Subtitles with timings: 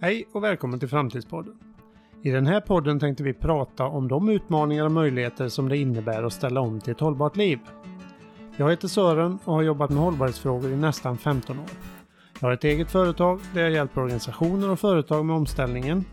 [0.00, 1.54] Hej och välkommen till Framtidspodden.
[2.22, 6.22] I den här podden tänkte vi prata om de utmaningar och möjligheter som det innebär
[6.22, 7.58] att ställa om till ett hållbart liv.
[8.56, 11.64] Jag heter Sören och har jobbat med hållbarhetsfrågor i nästan 15 år.
[12.40, 16.04] Jag har ett eget företag där jag hjälper organisationer och företag med omställningen,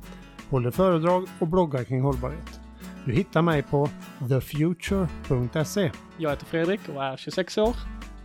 [0.49, 2.59] håller föredrag och bloggar kring hållbarhet.
[3.05, 3.89] Du hittar mig på
[4.29, 5.91] thefuture.se.
[6.17, 7.75] Jag heter Fredrik och är 26 år.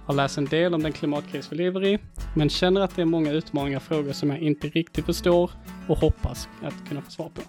[0.07, 1.99] Har läst en del om den klimatkris vi lever i,
[2.35, 5.51] men känner att det är många utmaningar och frågor som jag inte riktigt förstår
[5.89, 7.41] och hoppas att kunna få svar på.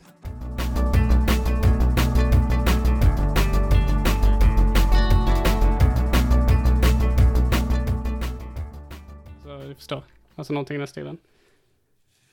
[9.43, 10.04] Så du förstår,
[10.35, 11.18] alltså någonting i den stilen.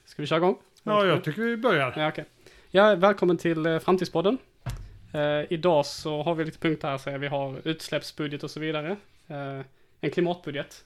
[0.05, 0.59] Ska vi köra igång?
[0.83, 1.95] Ja, jag tycker vi börjar.
[1.97, 2.25] Ja, okej.
[2.71, 4.39] Ja, välkommen till eh, Framtidspodden.
[5.13, 8.97] Eh, idag så har vi lite punkter här, så vi har utsläppsbudget och så vidare.
[9.27, 9.61] Eh,
[10.01, 10.85] en klimatbudget.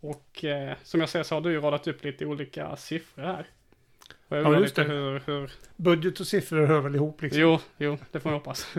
[0.00, 3.46] Och eh, som jag ser så har du ju radat upp lite olika siffror här.
[4.28, 4.84] Och jag Ja, just det.
[4.84, 5.52] hur, hur...
[5.76, 7.40] Budget och siffror hör väl ihop liksom.
[7.40, 8.74] Jo, jo, det får jag hoppas.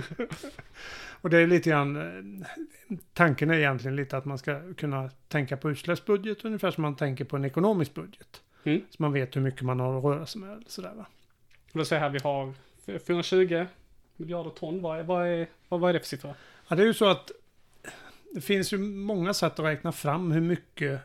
[1.22, 5.58] Och det är lite grann, eh, tanken är egentligen lite att man ska kunna tänka
[5.58, 8.42] på utsläppsbudget ungefär som man tänker på en ekonomisk budget.
[8.64, 8.82] Mm.
[8.90, 10.64] Så man vet hur mycket man har att röra sig med.
[10.68, 11.06] Sådär, va?
[11.74, 12.54] Och då jag här vi har
[13.00, 13.66] 420
[14.16, 14.82] miljarder ton.
[14.82, 16.36] Vad är, vad är, vad, vad är det för siffra?
[16.68, 17.32] Ja, det är ju så att
[18.36, 21.02] det finns ju många sätt att räkna fram hur mycket,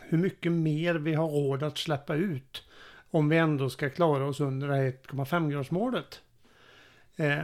[0.00, 2.62] hur mycket mer vi har råd att släppa ut
[3.10, 6.20] om vi ändå ska klara oss under 1,5-gradsmålet.
[7.16, 7.42] Eh,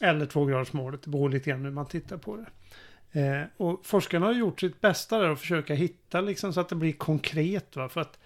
[0.00, 2.46] eller 2-gradsmålet, det beror lite grann hur man tittar på det.
[3.20, 6.76] Eh, och forskarna har gjort sitt bästa där att försöka hitta liksom så att det
[6.76, 7.76] blir konkret.
[7.76, 7.88] Va?
[7.88, 8.18] För att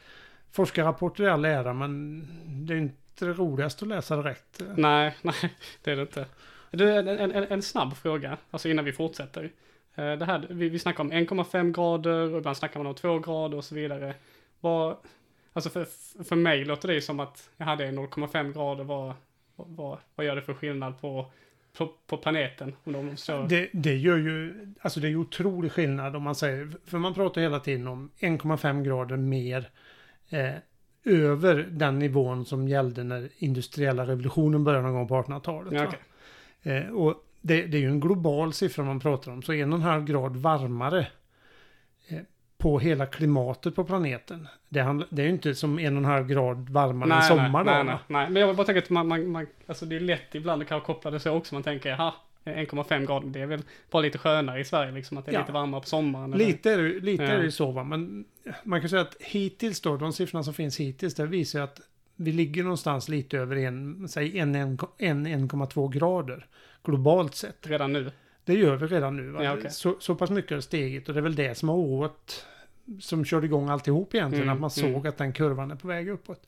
[0.52, 2.26] forskarrapporter är all ära, men
[2.66, 4.62] det är inte det roligaste att läsa direkt.
[4.76, 6.26] Nej, nej, det är det inte.
[6.70, 9.50] Du, en, en, en, snabb fråga, alltså innan vi fortsätter.
[9.94, 13.18] Eh, Det här, vi, vi snackar om 1,5 grader och ibland snackar man om 2
[13.18, 14.14] grader och så vidare.
[14.60, 14.96] Vad,
[15.52, 15.86] alltså för,
[16.24, 19.14] för mig låter det som att jag hade 0,5 grader, vad,
[19.56, 21.26] vad, vad gör det för skillnad på,
[21.76, 22.76] på, på planeten?
[22.84, 26.34] Om de så, Det, det gör ju, alltså det är ju otrolig skillnad om man
[26.34, 29.70] säger, för man pratar hela tiden om 1,5 grader mer
[30.28, 30.54] eh,
[31.04, 35.72] över den nivån som gällde när industriella revolutionen började någon gång på 1800-talet.
[35.72, 35.92] Ja, va?
[36.62, 39.78] Eh, och det, det är ju en global siffra man pratar om, så en och
[39.78, 41.06] en halv grad varmare
[42.08, 42.18] eh,
[42.58, 44.48] på hela klimatet på planeten.
[44.68, 47.64] Det, handl- det är ju inte som en och en halv grad varmare en sommar
[47.64, 47.70] då.
[47.70, 50.34] nej, nej, nej, men jag bara tänker att man, man, man, alltså det är lätt
[50.34, 51.54] ibland att kanske koppla det så också.
[51.54, 52.12] Man tänker, jaha,
[52.44, 55.40] 1,5 grader, det är väl bara lite skönare i Sverige liksom, att det är Ja.
[55.40, 56.32] lite varmare på sommaren.
[56.34, 57.30] eller- Lite är det, lite Ja.
[57.30, 58.24] är det ju så va, men
[58.64, 61.80] man kan säga att hittills då, de siffrorna som finns hittills, det visar ju att
[62.20, 66.46] vi ligger någonstans lite över en, säg en, en, en 1,2 grader
[66.84, 67.66] globalt sett.
[67.66, 68.10] Redan nu.
[68.44, 69.44] Det gör vi redan nu.
[69.44, 69.70] Ja, okej.
[69.70, 72.46] så, så pass mycket har stegit och det är väl det som har oroat,
[73.00, 74.94] som körde igång alltihop egentligen, Mm, att man mm.
[74.94, 76.46] såg att den kurvan är på väg uppåt.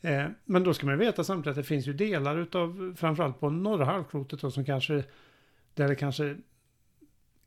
[0.00, 3.50] Eh, men då ska man veta samtidigt att det finns ju delar utav, framförallt på
[3.50, 5.04] norra halvklotet då, som kanske,
[5.74, 6.36] där det kanske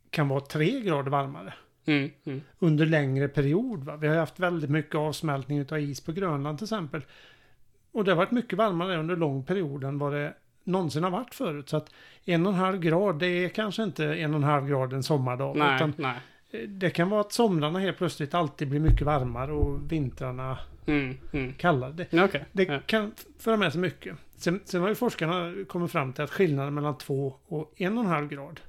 [0.09, 1.53] kan vara tre grader varmare
[1.87, 2.41] Mm, mm.
[2.59, 3.83] under längre period.
[3.83, 3.95] Va?
[3.95, 7.01] Vi har haft väldigt mycket avsmältning av is på Grönland till exempel.
[7.91, 10.33] Och det har varit mycket varmare under lång period än vad det
[10.63, 11.69] någonsin har varit förut.
[11.69, 11.93] Så att
[12.25, 15.03] en och en halv grad, det är kanske inte en och en halv grad en
[15.03, 15.57] sommardag.
[15.57, 16.67] Nej, Utan nej.
[16.67, 21.53] det kan vara att somrarna helt plötsligt alltid blir mycket varmare och vintrarna Mm, mm.
[21.53, 21.91] kallare.
[21.91, 22.45] Det, Okej.
[22.51, 22.79] det Ja.
[22.85, 24.15] kan föra med sig mycket.
[24.35, 28.03] Sen, sen har ju forskarna kommit fram till att skillnaden mellan två och en och
[28.03, 28.59] en halv grad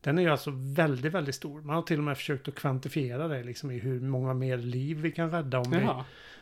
[0.00, 1.60] den är ju alltså väldigt, väldigt stor.
[1.60, 4.96] Man har till och med försökt att kvantifiera det liksom i hur många mer liv
[4.96, 5.76] vi kan rädda om vi...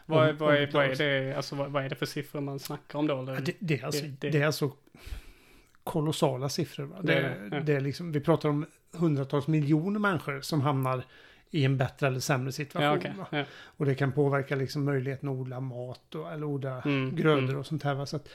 [0.06, 2.40] Vad, är, om- vad, är, vad, är det, alltså, vad, vad är det för siffror
[2.40, 3.18] man snackar om då?
[3.22, 3.34] Eller?
[3.34, 4.70] Ja, det, det, är alltså, Det- det, är alltså
[5.84, 6.84] kolossala siffror.
[6.84, 6.96] Va?
[7.02, 7.60] Det, ja.
[7.60, 11.04] det är liksom, vi pratar om hundratals miljoner människor som hamnar
[11.50, 13.00] i en bättre eller sämre situation.
[13.04, 13.26] ja, va?
[13.38, 13.44] Ja.
[13.76, 17.56] Och det kan påverka liksom möjligheten att odla mat och, eller odla Mm, grödor mm.
[17.58, 17.94] och sånt här.
[17.94, 18.06] Va?
[18.06, 18.28] Så att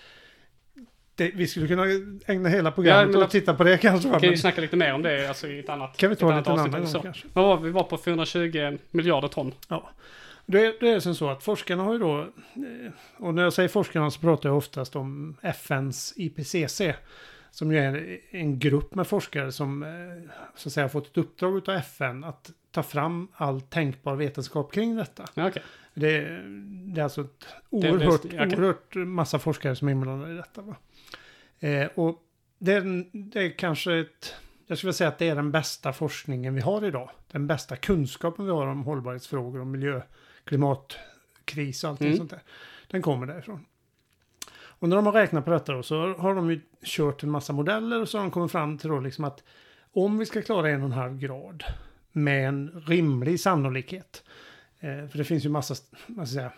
[1.16, 1.84] det, vi skulle kunna
[2.26, 4.08] ägna hela programmet men åt att- titta på det kanske.
[4.08, 6.14] Vi kan ju Men, snacka lite mer om det alltså, i ett annat kan vi
[6.14, 7.28] ett ta annat en avsnitt annan eller gång kanske?
[7.34, 7.70] Var vi?
[7.72, 9.54] Var på 420 miljarder ton.
[10.52, 13.54] Det är, det är som så att forskarna har ju då, eh, och när jag
[13.54, 16.82] säger forskarna så pratar jag oftast om FNs IPCC,
[17.52, 19.90] som ju är en grupp med forskare som eh,
[20.56, 24.74] så att säga har fått ett uppdrag av FN att ta fram all tänkbar vetenskap
[24.74, 25.26] kring detta.
[25.36, 25.64] Okej.
[25.94, 26.44] Det, är-
[26.94, 28.40] det är alltså ett det- oerhört, okej.
[28.40, 30.62] oerhört massa forskare som är inblandade i detta.
[30.62, 30.76] Va?
[31.60, 32.20] Eh, och
[32.60, 34.36] det är, det är kanske ett,
[34.68, 37.10] jag skulle säga att det är den bästa forskningen vi har idag.
[37.32, 40.02] Den bästa kunskapen vi har om hållbarhetsfrågor och miljö,
[40.50, 42.18] klimatkris och allting Mm.
[42.18, 42.42] sånt där.
[42.88, 43.66] Den kommer därifrån.
[44.52, 47.54] Och när de har räknat på detta då, så har de ju kört en massa
[47.54, 49.44] modeller och så har de kommit fram till då liksom att
[49.94, 51.64] om vi ska klara en och en halv grad
[52.12, 54.24] med en rimlig sannolikhet.
[54.80, 55.76] Eh, för det finns ju massa
[56.08, 56.52] vad ska säga,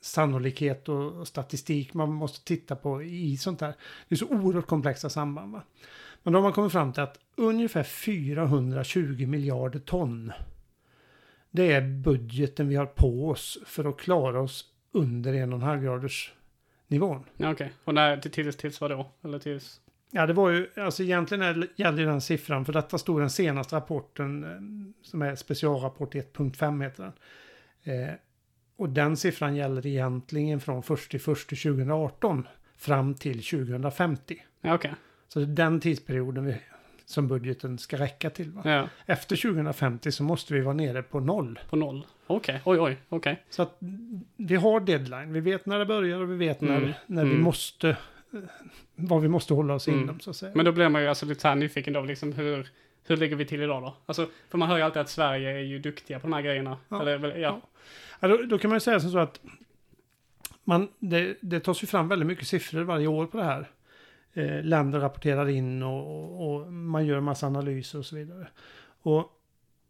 [0.00, 3.74] sannolikhet och, och statistik man måste titta på i sånt här.
[4.08, 5.52] Det är så oerhört komplexa samband.
[5.52, 5.62] Va?
[6.22, 10.32] Men då har man kommit fram till att ungefär 420 miljarder ton.
[11.50, 15.62] Det är budgeten vi har på oss för att klara oss under en och en
[15.62, 16.32] halv graders
[16.86, 17.24] nivån.
[17.36, 17.72] Ja, okej.
[17.84, 19.10] Och när, till- tills, tills vadå?
[19.24, 19.80] Eller tills?
[20.10, 21.42] Ja, det var ju, alltså egentligen
[22.00, 24.50] ju den siffran, för detta stod den senaste rapporten, eh,
[25.02, 27.12] som är specialrapport 1.5 heter den.
[27.94, 28.14] Eh,
[28.76, 32.46] och den siffran gäller egentligen från 1 1 2018
[32.76, 34.42] fram till 2050.
[34.60, 34.94] Ja, okej.
[35.28, 36.56] Så det är den tidsperioden vi,
[37.08, 38.52] som budgeten ska räcka till.
[38.64, 41.58] Ja, Efter 2050 så måste vi vara nere på noll.
[41.70, 42.06] på noll.
[42.26, 43.42] Okej, oj, oj, okej.
[43.50, 43.76] Så att
[44.36, 45.32] vi har deadline.
[45.32, 47.42] Vi vet när det börjar och vi vet när, Mm, när vi mm.
[47.42, 47.96] måste,
[48.94, 50.00] vad vi måste hålla oss Mm.
[50.02, 50.52] inom så att säga.
[50.54, 52.68] Men då blir man ju alltså lite så här nyfiken då, liksom hur,
[53.06, 53.94] hur ligger vi till idag då?
[54.06, 56.76] Alltså, för man hör ju alltid att Sverige är ju duktiga på de här grejerna.
[56.88, 57.02] Ja.
[57.02, 57.60] Eller, ja.
[58.20, 59.40] Ja, då, då kan man ju säga som så att
[60.64, 63.68] man, det, det tas ju fram väldigt mycket siffror varje år på det här.
[64.38, 68.48] Eh, länder rapporterar in och, och, man gör en massa analyser och så vidare.
[69.02, 69.32] Och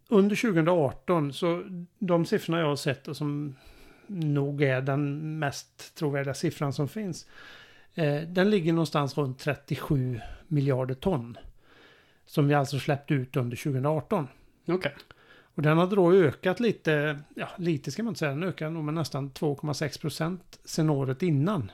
[0.09, 1.65] under 2018 så
[1.99, 3.55] de siffrorna jag har sett och som
[4.07, 7.27] nog är den mest trovärdiga siffran som finns.
[7.95, 11.39] Eh, den ligger någonstans runt 37 miljarder ton.
[12.27, 14.29] Som vi alltså släppte ut under 2018.
[14.67, 14.95] Okej.
[15.55, 18.85] Och den hade då ökat lite, ja lite ska man inte säga, den ökade nog
[18.85, 21.71] med nästan 2,6 procent sen året innan.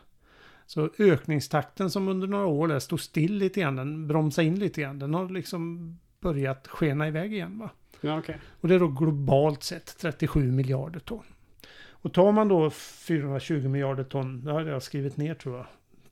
[0.66, 4.80] Så ökningstakten som under några år där stod still lite grann, den bromsade in lite
[4.80, 7.70] grann, den har liksom börjat skena iväg igen va.
[8.00, 8.38] Ja, okej.
[8.60, 11.24] Och det är då globalt sett 37 miljarder ton.
[11.88, 15.66] Och tar man då 420 miljarder ton, det har jag skrivit ner tror jag.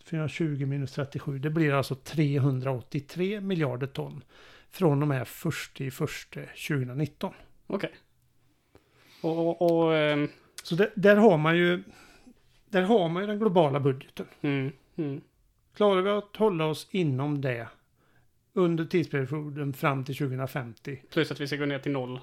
[0.04, 4.24] 420 minus 37, det blir alltså 383 miljarder ton.
[4.70, 5.94] Från och med 1 i 1
[6.68, 7.32] 2019.
[7.66, 7.90] Okej.
[9.22, 10.28] Och, och, och ehm,
[10.62, 11.82] Så det, där har man ju
[12.72, 14.26] där har man ju den globala budgeten.
[14.40, 15.20] mm, mm.
[15.74, 17.68] Klarar vi att hålla oss inom det
[18.52, 22.20] under tidsperioden fram till 2050, Plus att vi ska gå ner till noll.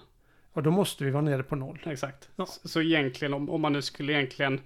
[0.54, 1.80] ja då måste vi vara nere på noll.
[1.86, 2.30] Exakt.
[2.36, 2.46] Ja.
[2.46, 4.62] Så, så egentligen om, om man nu skulle egentligen,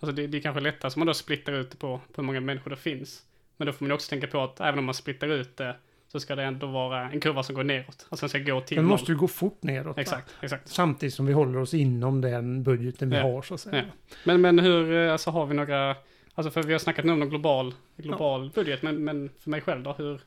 [0.00, 2.26] alltså det, det är kanske lättast om man då splittar ut det på, på hur
[2.26, 3.22] många människor det finns.
[3.56, 5.76] Men då får man också tänka på att även om man splittar ut det
[6.14, 8.06] så ska det ändå vara en kurva som går neråt.
[8.08, 9.96] Alltså den ska gå till Den måste ju gå fort neråt.
[9.96, 10.02] va?
[10.02, 10.68] Exakt, exakt.
[10.68, 13.22] Samtidigt som vi håller oss inom den budgeten vi Ja.
[13.22, 13.76] har så att säga.
[13.76, 14.12] Ja.
[14.24, 15.96] Men, men hur, eh, alltså har vi några,
[16.34, 19.60] alltså för vi har snackat nu om en global, global budget, men, men för mig
[19.60, 20.20] själv då, hur,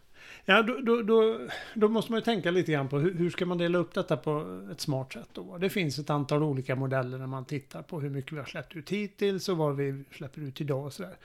[0.45, 1.39] Ja, då, då, då,
[1.73, 4.17] då måste man ju tänka lite grann på hur, hur ska man dela upp detta
[4.17, 5.29] på ett smart sätt.
[5.33, 5.57] Då?
[5.57, 8.75] Det finns ett antal olika modeller när man tittar på hur mycket vi har släppt
[8.75, 11.15] ut hittills och vad vi släpper ut idag och sådär.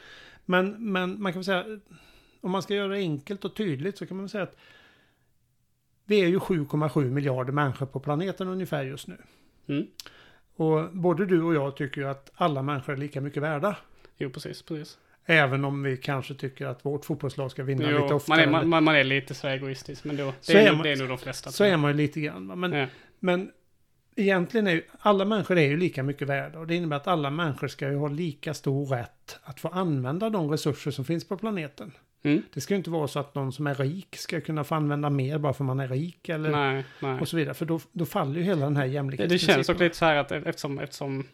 [0.44, 1.64] Men, men man kan väl säga,
[2.42, 4.56] om man ska göra det enkelt och tydligt så kan man säga att
[6.04, 9.16] vi är ju 7,7 miljarder människor på planeten ungefär just nu.
[9.68, 9.86] mm.
[10.56, 13.76] Och både du och jag tycker ju att alla människor är lika mycket värda.
[14.16, 14.98] Jo, precis, precis.
[15.24, 18.46] Även om vi kanske tycker att vårt fotbollslag ska vinna lite Jo, oftare.
[18.50, 20.82] man, är, man, man- är lite så egoistisk, men då, Så det, är, är man-
[20.82, 21.50] det är nog de flesta.
[21.50, 22.46] så är man ju lite grann.
[22.60, 22.86] Men, ja.
[23.18, 23.50] Men
[24.16, 27.30] egentligen är ju, alla människor är ju lika mycket värda och det innebär att alla
[27.30, 31.36] människor ska ju ha lika stor rätt att få använda de resurser som finns på
[31.36, 31.92] planeten.
[32.22, 32.42] Mm.
[32.54, 35.10] Det ska ju inte vara så att någon som är rik ska kunna få använda
[35.10, 37.20] mer bara för man är rik eller Nej, nej.
[37.20, 37.54] och så vidare.
[37.54, 39.54] För då, då faller ju hela den här Det, det jämlikhetsprincipen.
[39.54, 41.24] känns också lite så här att eftersom, eftersom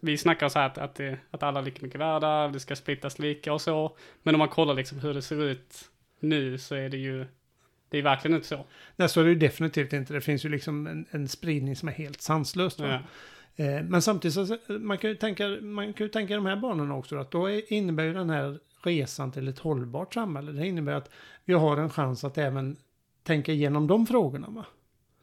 [0.00, 2.76] vi snackar så här att, att, det, att alla är lika mycket värda, det ska
[2.76, 3.96] splittas lika och så.
[4.22, 7.26] Men om man kollar liksom hur det ser ut nu så är det ju,
[7.88, 8.64] det är verkligen inte så.
[8.96, 10.12] Nej, så är det ju definitivt inte.
[10.12, 12.78] Det finns ju liksom en, en spridning som är helt sanslös.
[12.78, 13.00] Ja.
[13.56, 16.94] Eh, men samtidigt så man kan ju tänka, man kan ju tänka de här banorna
[16.94, 17.16] också.
[17.16, 20.52] Att då är, innebär ju den här resan till ett hållbart samhälle.
[20.52, 21.10] Det innebär att
[21.44, 22.76] vi har en chans att även
[23.22, 24.64] tänka igenom de frågorna.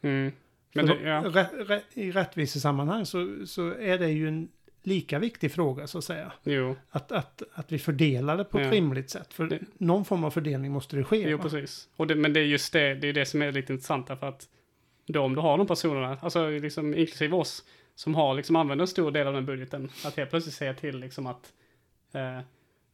[0.02, 0.32] Mm.
[0.74, 1.22] Men det, då- ja.
[1.24, 4.48] rä- rä- I rättvisesammanhang så, så är det ju en
[4.82, 6.32] lika viktig fråga så att säga.
[6.44, 8.72] Jo, Att, att, att vi fördelar det på ett Ja.
[8.72, 9.34] rimligt sätt.
[9.34, 11.16] För Det- någon form av fördelning måste det ske.
[11.30, 11.42] jo va?
[11.42, 11.88] precis.
[11.96, 14.26] Och det, men det är just det, det är det som är lite intressant därför
[14.28, 14.48] att
[15.06, 18.88] då om du har de personerna, alltså liksom inklusive oss, som har liksom använder en
[18.88, 21.52] stor del av den budgeten, att helt plötsligt säga till liksom att
[22.12, 22.40] eh,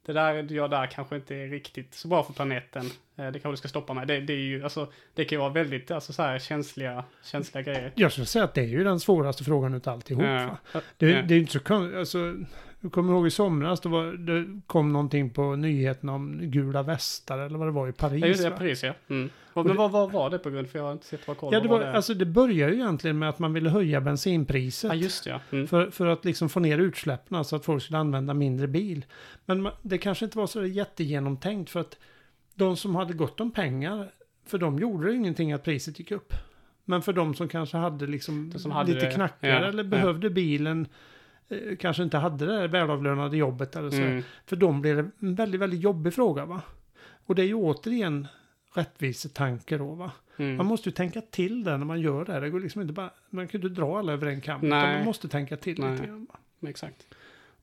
[0.05, 2.85] det där gör där kanske inte är riktigt så bra för planeten.
[3.15, 4.07] Eh, det kanske du ska stoppa med.
[4.07, 7.63] Det, det är ju, alltså, det kan ju vara väldigt, alltså så här känsliga, känsliga
[7.63, 7.91] grejer.
[7.95, 10.23] Jag skulle säga att det är ju den svåraste frågan utav alltihop.
[10.23, 10.57] Va?
[10.73, 10.81] Ja.
[10.97, 11.21] Det, Ja.
[11.21, 11.97] det är ju inte så konstigt.
[11.97, 12.35] Alltså,
[12.81, 17.37] jag kommer ihåg i somras, då var, det kom någonting på nyheterna om gula västar
[17.37, 18.21] eller vad det var i Paris.
[18.21, 18.51] Ja, just det?
[18.51, 18.93] Paris ja.
[19.09, 19.29] Mm.
[19.63, 20.69] Men det- vad, vad var det på grund?
[20.69, 22.79] För jag har inte sett vad koll Ja, det, vad var, alltså, det började ju
[22.79, 24.89] egentligen med att man ville höja bensinpriset.
[24.89, 25.39] Ja, just det ja.
[25.51, 25.67] Mm.
[25.67, 29.05] För, för att liksom få ner utsläppen, så att folk skulle använda mindre bil.
[29.45, 31.97] Men det kanske inte var så jättegenomtänkt för att
[32.55, 34.11] de som hade gott om pengar,
[34.45, 36.33] för de gjorde det ingenting att priset gick upp.
[36.85, 39.89] Men för de som kanske hade liksom som hade lite det, knackigare ja, eller ja.
[39.89, 40.87] behövde bilen
[41.49, 44.01] eh, kanske inte hade det välavlönade jobbet eller så.
[44.01, 44.23] Mm.
[44.45, 46.61] För dem blir det en väldigt, väldigt jobbig fråga va.
[47.25, 48.27] Och det är ju återigen
[48.77, 50.11] rättvisetanke då va.
[50.37, 50.57] Mm.
[50.57, 52.41] Man måste ju tänka till där när man gör det här.
[52.41, 54.69] Det går liksom inte bara, man kan ju inte dra alla över en kam.
[54.69, 55.91] Man måste tänka till Nej.
[55.91, 56.27] lite grann.
[56.61, 56.69] Va?
[56.69, 57.07] Exakt.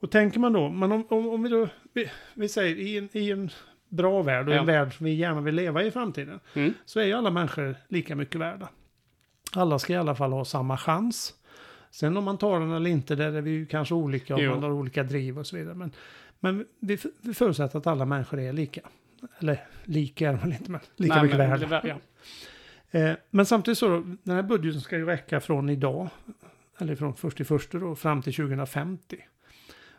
[0.01, 3.09] Och tänker man då, men om, om, om vi då, vi, vi säger i en,
[3.13, 3.51] i en
[3.89, 4.61] bra värld och Ja.
[4.61, 6.41] en värld som vi gärna vill leva i i framtiden.
[6.55, 6.75] Mm.
[6.85, 8.69] Så är ju alla människor lika mycket värda.
[9.53, 11.35] Alla ska i alla fall ha samma chans.
[11.91, 14.51] Sen om man tar den eller inte, där är vi ju kanske olika Jo.
[14.51, 15.75] man har olika driv och så vidare.
[15.75, 15.93] Men,
[16.41, 18.81] men vi, vi förutsätter att alla människor är lika.
[19.39, 21.61] Eller lika är väl inte, men lika Nej, mycket men värda.
[21.67, 21.83] det var-
[22.91, 23.01] Ja.
[23.01, 26.09] Eh, men samtidigt så, då, den här budgeten ska ju räcka från idag,
[26.79, 29.17] eller från först till första då, fram till 2050.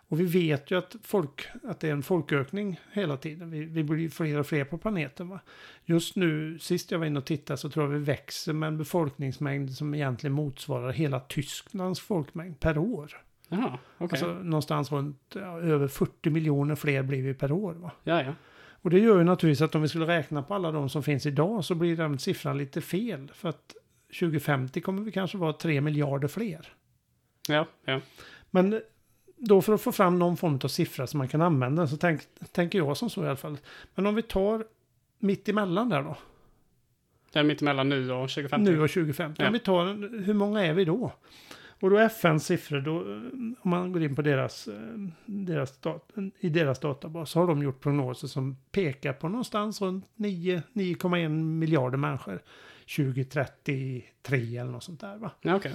[0.07, 3.51] Och vi vet ju att, folk, att det är en folkökning hela tiden.
[3.51, 5.29] Vi, vi blir fler och fler på planeten.
[5.29, 5.39] Va?
[5.85, 8.77] Just nu, sist jag var inne och tittade, så tror jag vi växer med en
[8.77, 13.21] befolkningsmängd som egentligen motsvarar hela Tysklands folkmängd per år.
[13.49, 14.07] Jaha, okej.
[14.11, 17.73] Alltså någonstans runt ja, över 40 miljoner fler blir vi per år.
[17.73, 17.91] Va?
[18.03, 18.33] Ja, ja.
[18.83, 21.25] Och det gör ju naturligtvis att om vi skulle räkna på alla de som finns
[21.25, 23.31] idag så blir den siffran lite fel.
[23.33, 23.75] För att
[24.19, 26.73] 2050 kommer vi kanske vara 3 miljarder fler.
[27.47, 28.01] Ja, ja.
[28.49, 28.81] Men
[29.37, 32.21] då för att få fram någon form av siffra som man kan använda så tänk,
[32.51, 33.57] tänker jag som så i alla fall.
[33.95, 34.65] Men om vi tar
[35.19, 36.17] mitt emellan där då.
[37.31, 38.71] Det är mittemellan nu och 2050.
[38.71, 39.41] Nu och 2050.
[39.41, 39.47] Ja.
[39.47, 39.85] Om vi tar,
[40.23, 41.11] hur många är vi då?
[41.83, 43.21] Och då FNs siffror, då, eh,
[43.61, 44.73] om man går in på deras, eh,
[45.25, 50.05] deras dat- i deras databas, så har de gjort prognoser som pekar på någonstans runt
[50.15, 52.41] 9 9,1 miljarder människor
[52.95, 55.17] 2033 eller något sånt där.
[55.17, 55.31] Va?
[55.41, 55.73] Ja, okej.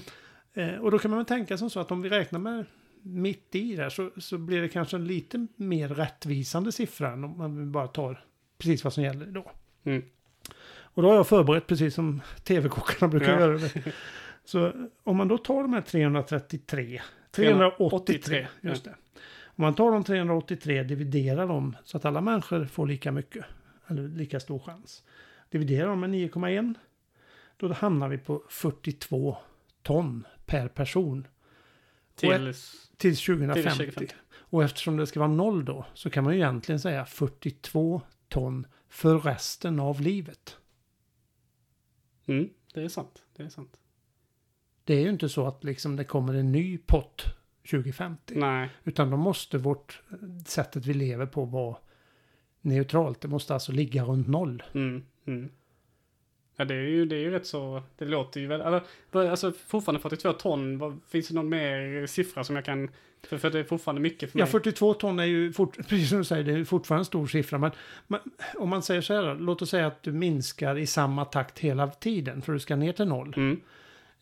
[0.54, 2.64] Eh, och då kan man väl tänka som så att om vi räknar med
[3.02, 7.38] mitt i där så, så blir det kanske en lite mer rättvisande siffra än om
[7.38, 8.24] man bara tar
[8.58, 9.50] precis vad som gäller då.
[9.84, 10.02] Mm.
[10.80, 13.40] Och då har jag förberett precis som tv-kockarna brukar Ja.
[13.40, 13.58] göra.
[13.58, 13.72] Det.
[14.48, 18.94] Så om man då tar de här 333, 383, just det.
[19.44, 23.44] Om man tar de 383, dividerar dem så att alla människor får lika mycket,
[23.86, 25.04] eller lika stor chans.
[25.50, 26.74] Dividerar dem med 9,1,
[27.56, 29.36] då hamnar vi på 42
[29.82, 31.26] ton per person
[32.14, 32.54] Till...
[32.96, 33.62] till 2050.
[33.62, 34.14] Till 2050.
[34.30, 38.66] Och eftersom det ska vara noll då så kan man ju egentligen säga 42 ton
[38.88, 40.56] för resten av livet.
[42.26, 43.22] Mm, det är sant.
[43.36, 43.78] Det är sant.
[44.88, 47.24] Det är ju inte så att liksom det kommer en ny pott
[47.70, 48.34] 2050.
[48.36, 48.68] Nej.
[48.84, 50.02] Utan då måste vårt
[50.46, 51.76] sättet vi lever på vara
[52.60, 53.20] neutralt.
[53.20, 54.62] Det måste alltså ligga runt noll.
[54.74, 55.48] Mm, mm.
[56.56, 58.80] Ja, det är ju, det är ju rätt så, det låter ju väl,
[59.10, 62.90] vad- alltså fortfarande 42 ton, vad, finns det någon mer siffra som jag kan,
[63.28, 64.42] för, för det är fortfarande mycket för mig.
[64.46, 67.26] Ja, 42 ton är ju, fort, precis som du säger, det är fortfarande en stor
[67.26, 67.58] siffra.
[67.58, 67.70] Men,
[68.06, 68.20] men
[68.56, 71.88] om man säger så här, låt oss säga att du minskar i samma takt hela
[71.88, 73.34] tiden för du ska ner till noll.
[73.36, 73.60] Mm,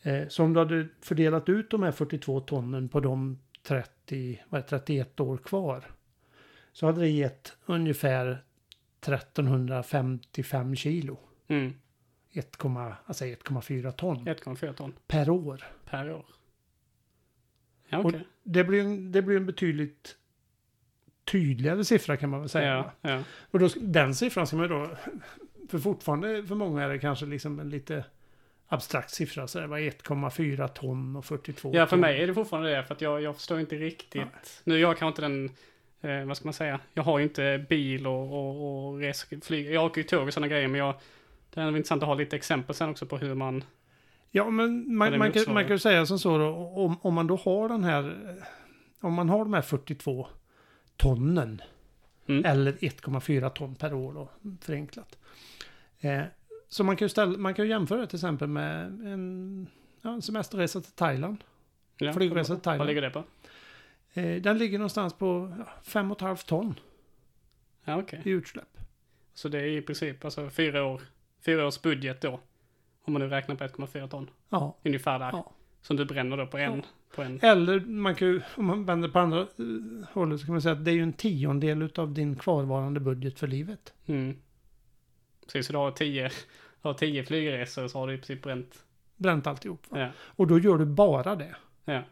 [0.06, 4.60] Eh, så om du hade fördelat ut de här 42 tonnen på de 30, vad
[4.60, 5.84] det, 31 år kvar.
[6.72, 8.44] Så hade det gett ungefär
[9.00, 11.18] 1355 kilo.
[11.48, 11.72] mm,
[12.32, 12.56] 1,
[13.06, 15.64] alltså 1,4 ton 1,4 ton per år.
[15.84, 16.24] per år.
[17.88, 18.26] Ja, Och okej.
[18.42, 20.16] det, blir en, det blir en betydligt
[21.24, 22.92] tydligare siffra kan man väl säga.
[23.00, 23.22] Ja, ja.
[23.50, 24.96] Och då, den siffran ska man ju då,
[25.68, 28.04] för fortfarande för många är det kanske liksom en lite
[28.68, 29.46] abstrakt siffra.
[29.48, 32.00] Så det var 1,4 ton och 42 ja, för ton.
[32.00, 34.60] mig är det fortfarande det, för att jag, jag förstår inte riktigt.
[34.64, 35.50] Nu är jag kanske inte den,
[36.20, 39.70] eh, vad ska man säga, jag har ju inte bil och, och, och reser, flyg.
[39.70, 40.94] Jag åker ju tåg och sådana grejer, men jag,
[41.54, 43.64] det är intressant att ha lite exempel sen också på hur man,
[44.30, 47.26] Ja, men man, man, kan, man kan ju säga som så då, om, om man
[47.26, 48.34] då har den här,
[49.00, 50.28] om man har de här 42
[50.96, 51.62] tonnen,
[52.28, 52.44] Mm.
[52.44, 54.28] eller 1,4 ton per år då,
[54.60, 55.18] förenklat.
[56.00, 56.22] Eh,
[56.76, 59.66] så man kan ju ställa, man kan ju jämföra det till exempel med en,
[60.02, 61.44] ja, en semesterresa till Thailand.
[61.98, 62.78] ja, Flygresa till Thailand.
[62.78, 63.24] Vad ligger det på?
[64.20, 66.74] Eh, den ligger någonstans på ja, 5,5 ton
[67.84, 68.20] Ja, okej.
[68.24, 68.78] i utsläpp.
[69.34, 71.02] Så det är i princip alltså fyra år,
[71.44, 72.40] fyra års budget då.
[73.02, 74.30] Om man nu räknar på 1,4 ton.
[74.48, 75.30] Ja, Ungefär där.
[75.32, 75.52] ja.
[75.82, 76.76] Som du bränner då på en.
[76.76, 76.82] Ja.
[77.14, 77.38] På en.
[77.42, 79.46] Eller man kan ju, om man vänder på andra eh,
[80.12, 83.38] hållet så kan man säga att det är ju en tiondel av din kvarvarande budget
[83.38, 83.92] för livet.
[84.06, 84.36] Mm.
[85.46, 86.30] Precis, så du har tio,
[86.86, 88.84] har tio flygresor så har du i princip bränt.
[89.16, 89.86] Bränt alltihop.
[89.88, 90.00] Va?
[90.00, 90.08] Ja.
[90.18, 91.56] Och då gör du bara det.
[91.84, 92.02] Ja.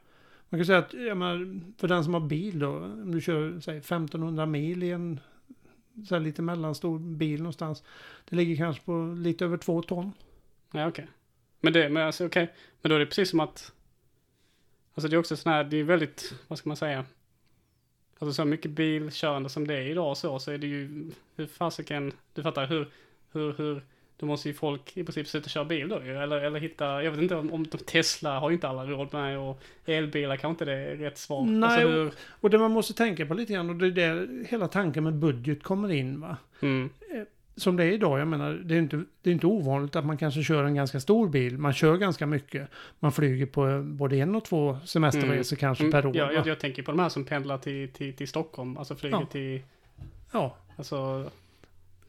[0.49, 3.61] Man kan säga att jag menar, för den som har bil då, om du kör
[3.61, 5.21] säg, 1500 mil i en
[6.09, 7.83] så här, lite mellanstor bil någonstans.
[8.25, 10.13] Det ligger kanske på lite över två ton.
[10.73, 11.07] Ja, okej.
[11.61, 12.55] Men det, men alltså okej.
[12.83, 13.73] Men då är det precis som att.
[14.95, 17.05] Alltså det är också sån här, det är väldigt, vad ska man säga.
[18.19, 22.13] Alltså så mycket bilkörande som det är idag så, så är det ju, hur fasiken,
[22.35, 22.91] du fattar hur,
[23.33, 23.83] hur, hur
[24.17, 25.97] då måste ju folk i princip sluta köra bil då.
[25.99, 29.39] Eller, eller hitta, jag vet inte om, om Tesla har ju inte alla råd med
[29.39, 31.45] och elbilar kanske inte det är rätt svar.
[31.45, 34.45] Nej, alltså, hur, Och det man måste tänka på lite grann, och det är där
[34.49, 36.37] hela tanken med budget kommer in va.
[36.61, 36.91] mm,
[37.57, 40.17] Som det är idag, jag menar, det är inte, det är inte ovanligt att man
[40.19, 41.59] kanske kör en ganska stor bil.
[41.59, 42.69] Man kör ganska mycket.
[43.01, 46.17] Man flyger på eh, både en och två semesterresor kanske per år.
[46.17, 49.17] ja, jag, jag tänker på de här som pendlar till, till, till Stockholm, alltså flyger
[49.17, 49.27] Ja.
[49.27, 49.63] till,
[50.33, 50.57] ja.
[50.77, 51.31] alltså.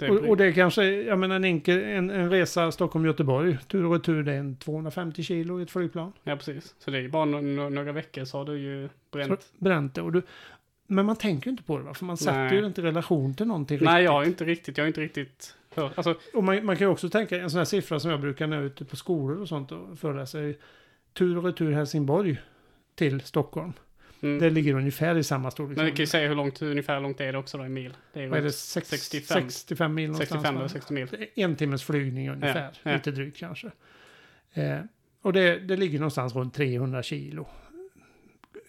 [0.01, 4.23] Och, och det kanske, jag menar en enkel, en, en resa Stockholm-Göteborg, tur och retur,
[4.23, 6.13] det är en 250 kilo i ett flygplan.
[6.23, 6.75] Ja, precis.
[6.79, 9.41] Så det är bara no, några veckor så har du ju bränt.
[9.41, 10.01] Så Bränt det.
[10.01, 10.21] Och du,
[10.87, 11.93] men man tänker ju inte på det va?
[11.93, 12.57] För man sätter Nej.
[12.57, 14.05] ju inte relation till någonting Nej, riktigt.
[14.05, 15.91] jag har inte riktigt, jag har inte riktigt hört.
[15.95, 18.47] Alltså, Och man, man kan ju också tänka, en sån här siffra som jag brukar
[18.47, 20.37] är ute på skolor och sånt och föreläsa
[21.13, 22.37] tur och retur Helsingborg
[22.95, 23.73] till Stockholm.
[24.25, 24.39] Mm.
[24.39, 27.31] Det ligger ungefär i samma Men vi kan ju säga hur långt, ungefär långt är
[27.31, 27.93] det också då i mil.
[28.13, 28.51] Det är Vad är det?
[28.51, 29.49] Sex, 65.
[29.49, 30.29] 65 mil någonstans?
[30.29, 30.59] 65 va?
[30.59, 31.27] eller 60 mil.
[31.35, 32.93] En timmes flygning ungefär, Ja, ja.
[32.93, 33.71] lite drygt kanske.
[34.53, 34.79] Eh,
[35.21, 37.47] och det, det ligger någonstans runt 300 kilo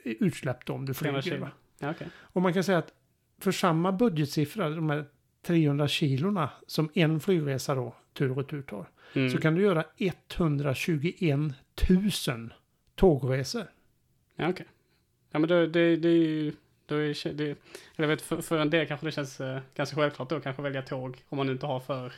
[0.05, 1.51] utsläpp då om du 300 flyger.
[1.79, 2.09] Ja, okej.
[2.17, 2.93] Och man kan säga att
[3.39, 5.05] för samma budgetsiffra, de här
[5.43, 9.31] 300 kilorna som en flygresa då tur och retur tar, Mm.
[9.31, 11.41] så kan du göra 121
[12.29, 12.55] 000
[12.95, 13.65] tågresor.
[14.37, 14.67] Ja, okej.
[15.37, 16.53] Ja, men det, det, det är ju,
[16.87, 17.57] då är det, eller
[17.97, 20.83] jag vet, för, för en del kanske det känns eh, ganska självklart då kanske välja
[20.83, 22.13] tåg om man inte har för,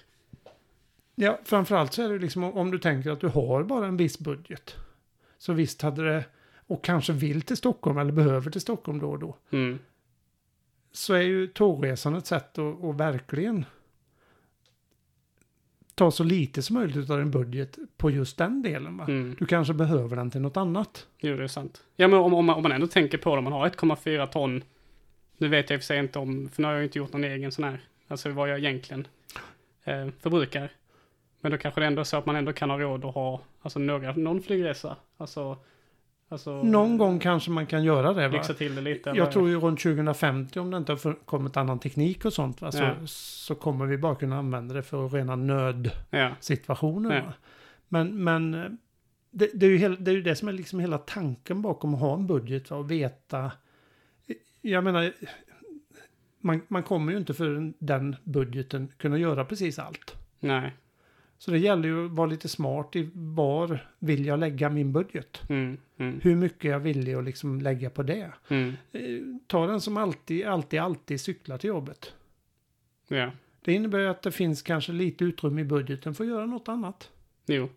[1.15, 3.97] Ja, framförallt så är det liksom om- om du tänker att du har bara en
[3.97, 4.77] viss budget.
[5.39, 6.25] Så visst hade det,
[6.67, 9.37] och kanske vill till Stockholm eller behöver till Stockholm då och då.
[9.51, 9.79] mm.
[10.93, 13.65] så är ju tågresan ett sätt att, att verkligen
[15.99, 19.01] ta så lite som möjligt av din budget på just den delen.
[19.01, 19.37] Mm.
[19.39, 21.07] Du kanske behöver den till något annat.
[21.19, 21.83] Jo, det är sant.
[21.97, 24.27] Ja, men om, om, man, om man ändå tänker på det, om man har 1,4
[24.27, 24.63] ton,
[25.39, 27.13] nu vet jag i och för sig inte om, för nu har jag inte gjort
[27.13, 29.07] någon egen sån här, alltså vad jag egentligen
[29.85, 30.71] eh, förbrukar.
[31.41, 33.41] Men då kanske det ändå är så att man ändå kan ha råd att ha,
[33.63, 35.57] alltså några, någon flygresa, alltså,
[36.29, 38.29] alltså Någon gång kanske man kan göra det.
[38.29, 39.11] Lyxa till det lite.
[39.11, 42.61] eller- Jag tror ju runt 2050 om det inte har kommit annan teknik och sånt
[42.61, 42.73] va?
[42.73, 42.95] Så, Ja.
[43.07, 47.17] så kommer vi bara kunna använda det för rena nödsituationer.
[47.17, 47.33] Ja.
[47.89, 48.65] Men, men eh,
[49.31, 51.95] det, det, är ju hel, det är ju det som är liksom hela tanken bakom
[51.95, 53.53] att ha en budget och veta.
[54.63, 55.13] Jag menar,
[56.41, 60.17] man, man kommer ju inte för den budgeten kunna göra precis allt.
[60.41, 60.73] Nej.
[61.39, 65.41] Så det gäller ju att vara lite smart i var vill jag lägga min budget?
[65.49, 68.31] Mm, mm, Hur mycket jag villig att liksom lägga på det?
[68.49, 68.73] mm.
[68.93, 69.03] Eh,
[69.47, 72.13] Ta den som alltid, alltid, alltid cyklar till jobbet.
[73.09, 73.31] Ja.
[73.65, 77.11] Det innebär att det finns kanske lite utrymme i budgeten för att göra något annat.
[77.47, 77.69] Jo.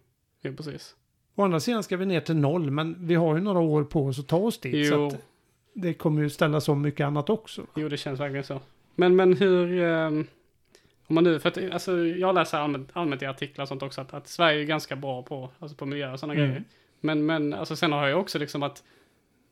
[0.41, 0.95] Jo, precis.
[1.35, 4.05] Å andra sidan ska vi ner till noll, men vi har ju några år på
[4.05, 4.87] oss att ta oss dit.
[4.89, 5.07] Så Jo.
[5.07, 5.17] att
[5.73, 7.65] det kommer ju ställas om mycket annat också.
[7.75, 8.59] Jo, det känns verkligen så.
[8.95, 10.27] Men, men hur, ehm,
[11.11, 14.01] om man nu, för att alltså, jag läser allmänt, allmänt i artiklar och sånt också
[14.01, 16.45] att, att Sverige är ganska bra på, alltså på miljö och sådana Mm.
[16.47, 16.63] grejer.
[17.01, 18.83] Men, men alltså sen har jag också liksom att,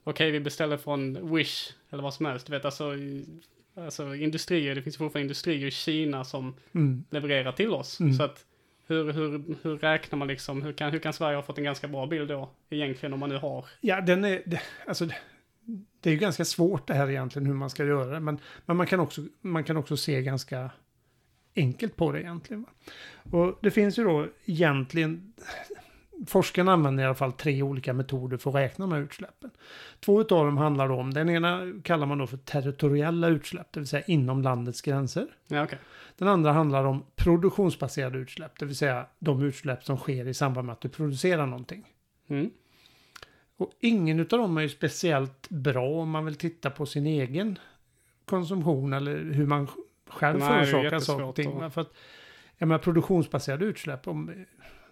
[0.04, 2.92] okej vi beställer från Wish eller vad som helst, du vet alltså,
[3.76, 7.04] alltså industrier, det finns fortfarande industrier i Kina som Mm.
[7.10, 8.00] levererar till oss.
[8.00, 8.14] Mm.
[8.14, 8.46] Så att
[8.88, 11.88] hur, hur, hur räknar man liksom, hur kan, hur kan Sverige ha fått en ganska
[11.88, 13.66] bra bild då egentligen om man nu har?
[13.82, 15.16] Ja, den är, det, alltså, det-
[16.02, 18.20] det är ju ganska svårt det här egentligen hur man ska göra det.
[18.20, 20.70] Men, men man, kan också, man kan också se ganska
[21.60, 22.62] enkelt på det egentligen.
[22.62, 22.70] Va?
[23.40, 25.34] Och det finns ju då egentligen,
[26.28, 29.50] forskarna använder i alla fall tre olika metoder för att räkna de här utsläppen.
[30.00, 33.80] Två av dem handlar då om, den ena kallar man då för territoriella utsläpp, det
[33.80, 35.28] vill säga inom landets gränser.
[35.48, 35.80] Ja, okej.
[36.18, 40.66] Den andra handlar om produktionsbaserade utsläpp, det vill säga de utsläpp som sker i samband
[40.66, 41.86] med att du producerar någonting.
[42.28, 42.52] Mm.
[43.58, 47.60] Och ingen av dem är ju speciellt bra om man vill titta på sin egen
[48.26, 49.68] konsumtion eller hur man
[50.10, 51.74] själv Nej, jättesvårt saker och?
[51.74, 51.94] För att,
[52.58, 54.08] jag menar produktionsbaserade utsläpp.
[54.08, 54.46] Om,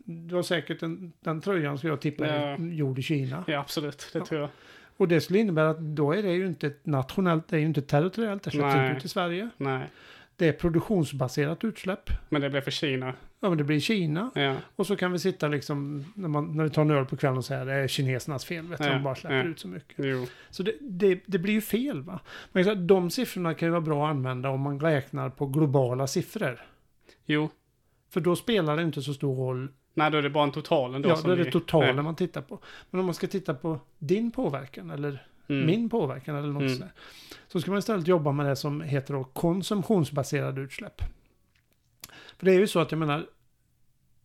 [0.05, 2.57] du har säkert en, den tröjan som jag tippar Ja.
[2.57, 3.43] gjord i Kina.
[3.47, 4.25] Ja, absolut, det Ja.
[4.25, 4.49] tror jag.
[4.97, 7.65] Och det skulle innebära att då är det ju inte ett nationellt, det är ju
[7.65, 9.49] inte territoriellt, det släpps inte ut i Sverige.
[9.57, 9.89] Nej,
[10.35, 12.09] Det är produktionsbaserat utsläpp.
[12.29, 13.13] men det blev för Kina.
[13.39, 14.31] Ja, men det blir Kina.
[14.35, 17.17] Ja, Och så kan vi sitta liksom, när, man, när vi tar en öl på
[17.17, 19.43] kvällen och säga det är kinesernas fel, vet Ja, de bara släpper ja.
[19.43, 19.95] ut så mycket.
[20.05, 20.27] jo.
[20.49, 22.19] Så det, det, det blir ju fel va.
[22.51, 26.61] Men de siffrorna kan ju vara bra att använda om man räknar på globala siffror.
[27.25, 27.49] Jo.
[28.09, 29.67] För då spelar det inte så stor roll.
[29.93, 32.41] Nej, då är det bara en totalen då ja, då är det totalen man tittar
[32.41, 32.59] på.
[32.89, 35.65] Men om man ska titta på din påverkan eller Mm.
[35.65, 36.73] min påverkan eller något Mm.
[36.73, 36.91] sådär.
[37.47, 41.01] Så ska man istället jobba med det som heter då konsumtionsbaserade utsläpp.
[42.37, 43.25] För det är ju så att jag menar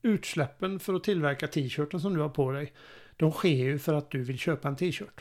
[0.03, 2.73] utsläppen för att tillverka t-shirten som du har på dig.
[3.17, 5.21] De sker ju för att du vill köpa en t-shirt.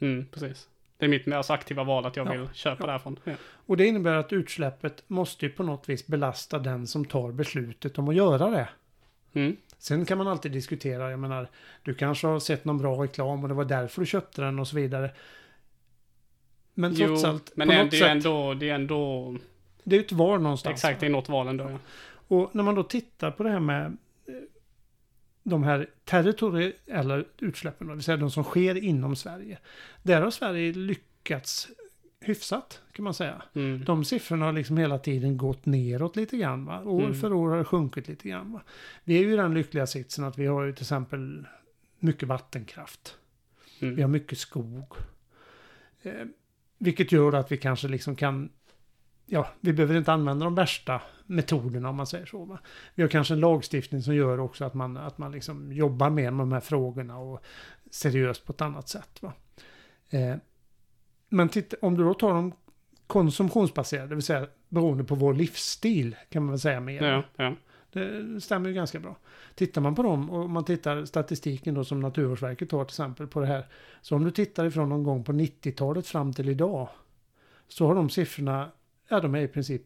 [0.00, 0.68] Mm, precis.
[0.98, 2.32] Det är mitt alltså, aktiva val att jag Ja.
[2.32, 2.86] vill köpa Ja.
[2.86, 3.18] därifrån.
[3.24, 3.32] Ja.
[3.42, 7.98] Och det innebär att utsläppet måste ju på något vis belasta den som tar beslutet
[7.98, 8.68] om att göra det.
[9.32, 9.56] Mm.
[9.78, 11.48] Sen kan man alltid diskutera, jag menar,
[11.82, 14.68] du kanske har sett någon bra reklam och det var därför du köpte den och
[14.68, 15.10] så vidare.
[16.74, 19.36] Men trots allt, men på det är, något det är sätt, ändå, det är ändå,
[19.84, 20.74] det är ett val någonstans.
[20.74, 21.70] exakt, det är något val ändå.
[21.70, 21.78] Ja.
[22.28, 23.86] Och när man då tittar på det här med
[24.26, 24.34] eh,
[25.42, 29.58] de här territoriella utsläppen, det vill säga de som sker inom Sverige.
[30.02, 31.68] Där har Sverige lyckats
[32.20, 33.42] hyfsat, kan man säga.
[33.54, 33.84] Mm.
[33.84, 36.64] De siffrorna har liksom hela tiden gått neråt lite grann.
[36.64, 36.82] Va?
[36.84, 37.14] År Mm.
[37.14, 38.52] för år har det sjunkit lite grann.
[38.52, 38.62] Va?
[39.04, 41.46] Vi är ju i den lyckliga sitsen att vi har ju till exempel
[41.98, 43.16] mycket vattenkraft.
[43.80, 43.94] Mm.
[43.96, 44.94] Vi har mycket skog.
[46.02, 46.24] Eh,
[46.78, 48.50] vilket gör att vi kanske liksom kan...
[49.30, 52.44] Ja, vi behöver inte använda de värsta metoderna om man säger så.
[52.44, 52.58] Va?
[52.94, 56.30] Vi har kanske en lagstiftning som gör också att man, att man liksom jobbar mer
[56.30, 57.44] med de här frågorna och
[57.90, 59.22] seriöst på ett annat sätt.
[59.22, 59.32] Va?
[60.10, 60.36] Eh,
[61.28, 62.52] men titta, om du då tar de
[63.06, 67.02] konsumtionsbaserade, det vill säga beroende på vår livsstil kan man väl säga mer.
[67.02, 67.54] Ja, ja.
[67.92, 69.16] Det stämmer ju ganska bra.
[69.54, 73.40] Tittar man på dem och man tittar statistiken då som Naturvårdsverket har till exempel på
[73.40, 73.66] det här.
[74.02, 76.88] Så om du tittar ifrån någon gång på 90-talet fram till idag.
[77.68, 78.70] Så har de siffrorna,
[79.08, 79.82] ja de är i princip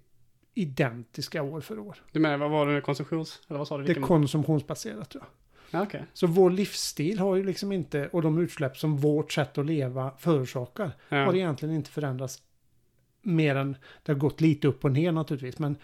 [0.54, 1.96] identiska år för år.
[2.12, 3.84] Du menar, vad var det, konsumtions, eller vad sa du?
[3.84, 5.24] Det är konsumtionsbaserat tror
[5.70, 5.80] jag.
[5.80, 6.04] ja, okej.
[6.12, 10.10] Så vår livsstil har ju liksom inte, och de utsläpp som vårt sätt att leva
[10.18, 11.34] förorsakar, har Ja.
[11.34, 12.42] egentligen inte förändrats
[13.22, 15.76] mer än, det har gått lite upp och ner naturligtvis, men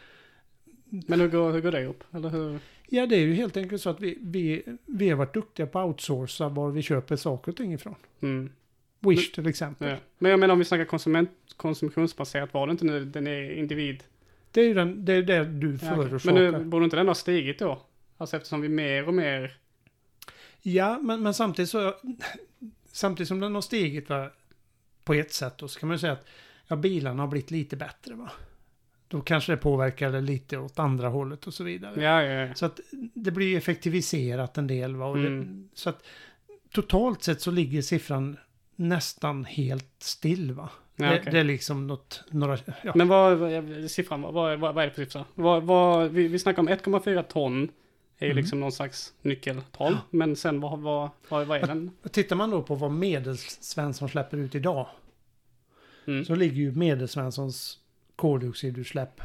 [0.85, 2.05] Men hur går, hur går det ihop?
[2.11, 2.59] Eller hur?
[2.89, 5.79] Ja, det är ju helt enkelt så att vi, vi, vi har varit duktiga på
[5.79, 7.95] att outsourca var vi köper saker och ting ifrån.
[8.21, 8.53] Mm.
[9.01, 9.89] Wish till exempel.
[9.89, 9.97] Ja.
[10.19, 14.05] Men jag menar om vi snackar konsument, konsumtionsbaserat, var det inte nu den är individ?
[14.51, 16.35] Det är ju den, det är det du förorsakar.
[16.35, 17.83] Men nu borde inte den ha stigit då?
[18.17, 19.57] Alltså eftersom vi mer och mer...
[20.63, 21.95] Ja, men, men samtidigt så...
[22.93, 24.31] Samtidigt som den har stigit va,
[25.05, 26.27] på ett sätt då, så kan man ju säga att
[26.67, 28.15] ja, bilarna har blivit lite bättre.
[28.15, 28.31] Va?
[29.09, 32.03] Då kanske det påverkar det lite åt andra hållet och så vidare.
[32.03, 32.55] Ja, ja, ja.
[32.55, 32.81] Så att
[33.15, 34.97] det blir ju effektiviserat en del.
[34.97, 35.07] Va?
[35.07, 35.69] Och Mm.
[35.71, 36.05] det, så att
[36.73, 38.37] totalt sett så ligger siffran
[38.79, 40.53] nästan helt still.
[40.53, 40.71] Va?
[40.97, 41.33] ja det, okej.
[41.33, 44.95] det är liksom något, några, ja, Men vad, vad siffran, vad, vad, vad är det
[44.95, 45.25] för siffra?
[45.35, 47.69] Vad, vad, vi, vi snackar om 1,4 ton.
[48.19, 48.37] är ju Mm.
[48.43, 49.97] liksom någon slags nyckeltal.
[50.11, 51.91] Men sen vad, vad, vad, vad är den?
[52.11, 54.87] Tittar man då på vad medelsvensson släpper ut idag.
[56.07, 56.25] Mm.
[56.25, 57.79] Så ligger ju medelsvenssons
[58.17, 59.21] koldioxidutsläpp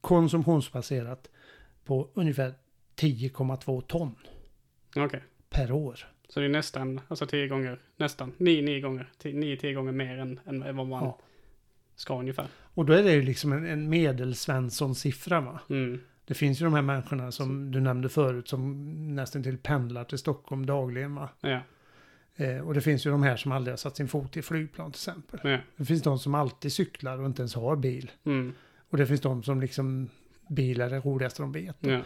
[0.00, 1.28] konsumtionsbaserat
[1.84, 2.54] på ungefär
[2.96, 4.14] 10,2 ton
[4.96, 5.22] Okej.
[5.50, 6.06] per år.
[6.32, 9.92] Så det är nästan, alltså tio gånger, nästan, nio, nio gånger, tio, nio, tio gånger
[9.92, 11.18] mer än, än vad man Ja.
[11.94, 12.46] ska ungefär.
[12.74, 15.60] Och då är det ju liksom en, en medelsvensson-siffra va.
[15.70, 16.00] Mm.
[16.24, 20.18] Det finns ju de här människorna som du nämnde förut som nästan till pendlar till
[20.18, 21.28] Stockholm dagligen va.
[21.40, 21.60] Ja,
[22.36, 24.92] Eh, och det finns ju de här som aldrig har satt sin fot i flygplan
[24.92, 25.40] till exempel.
[25.42, 25.58] ja.
[25.76, 28.10] Det finns de som alltid cyklar och inte ens har bil.
[28.24, 28.52] Mm.
[28.90, 30.08] Och det finns de som liksom
[30.48, 31.76] bil är det roligaste de vet.
[31.80, 32.00] ja.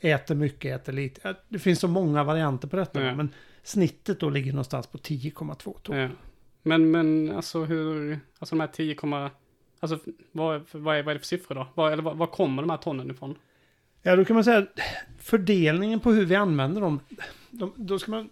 [0.00, 1.34] Äter mycket, äter lite.
[1.48, 3.00] Det finns så många varianter på detta.
[3.14, 5.96] Men snittet då ligger någonstans på 10,2 ton.
[5.96, 6.08] Ja.
[6.62, 9.30] Men, men alltså hur, alltså de här 10, komma-
[9.80, 9.98] alltså
[10.32, 11.66] vad, vad, är, vad är det för siffror då?
[11.74, 13.34] Vad, eller vad, kommer de här tonnen ifrån?
[14.02, 14.66] Ja, då kan man säga
[15.18, 17.00] fördelningen på hur vi använder dem.
[17.50, 18.28] De, då ska man...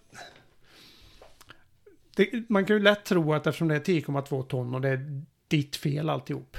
[2.16, 5.22] Det, man kan ju lätt tro att eftersom det är 10,2 ton och det är
[5.48, 6.56] ditt fel alltihop.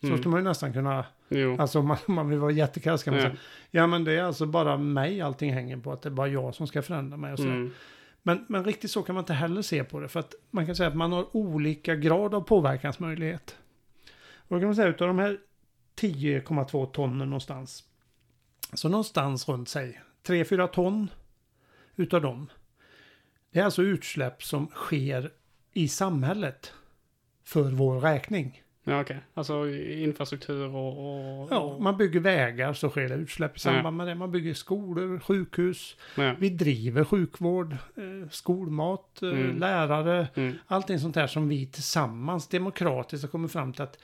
[0.00, 0.18] Så Mm.
[0.18, 1.56] skulle man ju nästan kunna, Jo.
[1.60, 3.28] alltså om man, man vill vara jättekrass kan man Ja.
[3.28, 3.40] säga.
[3.70, 6.54] Ja men det är alltså bara mig allting hänger på, att det är bara jag
[6.54, 7.44] som ska förändra mig och så.
[7.44, 7.70] Mm.
[8.22, 10.08] Men, men riktigt så kan man inte heller se på det.
[10.08, 13.56] För att man kan säga att man har olika grad av påverkansmöjlighet.
[14.36, 15.38] Och då kan man säga utav de här
[16.00, 17.84] 10,2 tonnen någonstans.
[18.72, 21.10] Så någonstans runt sig 3-4 ton
[21.96, 22.50] utav dem.
[23.50, 25.30] Det är alltså utsläpp som sker
[25.72, 26.72] i samhället
[27.44, 28.61] för vår räkning.
[28.84, 29.20] Ja, okej.
[29.34, 30.88] Alltså infrastruktur och...
[31.42, 34.14] och Ja, och, man bygger vägar så sker det utsläpp i samband med det.
[34.14, 35.96] Man bygger skolor, sjukhus.
[36.16, 36.34] ja.
[36.38, 39.58] Vi driver sjukvård, eh, skolmat, eh, Mm.
[39.58, 40.28] lärare.
[40.34, 40.54] Mm.
[40.66, 43.98] Allting sånt där som vi tillsammans demokratiskt har kommit fram till att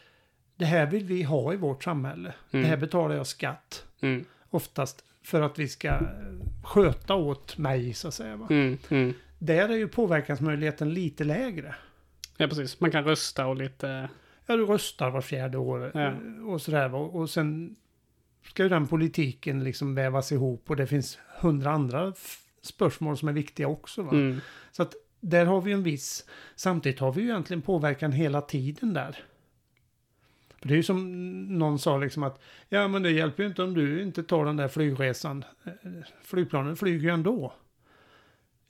[0.57, 2.35] det här vill vi ha i vårt samhälle.
[2.51, 2.62] Mm.
[2.62, 3.85] Det här betalar jag skatt.
[4.01, 4.25] Mm.
[4.51, 6.01] Oftast för att vi ska eh,
[6.64, 8.33] sköta åt mig så att säga.
[8.51, 8.79] Mm.
[8.88, 9.14] Mm.
[9.38, 11.75] Där är ju påverkansmöjligheten lite lägre.
[12.37, 12.81] Ja, precis.
[12.81, 14.09] Man kan rösta och lite...
[14.49, 16.01] Ja, du röstar var fjärde år Ja.
[16.01, 16.89] eh, och sådär.
[16.89, 16.99] va.
[16.99, 17.77] Och sen
[18.43, 22.13] ska ju den politiken liksom vävas ihop och det finns hundra andra
[22.63, 24.03] spörsmål som är viktiga också.
[24.03, 24.11] Va?
[24.13, 24.41] Mm.
[24.73, 26.25] Så att där har vi en viss,
[26.57, 29.25] samtidigt har vi ju egentligen påverkan hela tiden där.
[30.61, 33.63] För det är ju som någon sa liksom att, ja men det hjälper ju inte
[33.63, 35.45] om du inte tar den där flygresan.
[35.65, 35.73] Eh,
[36.23, 37.53] Flygplanen flyger ju ändå.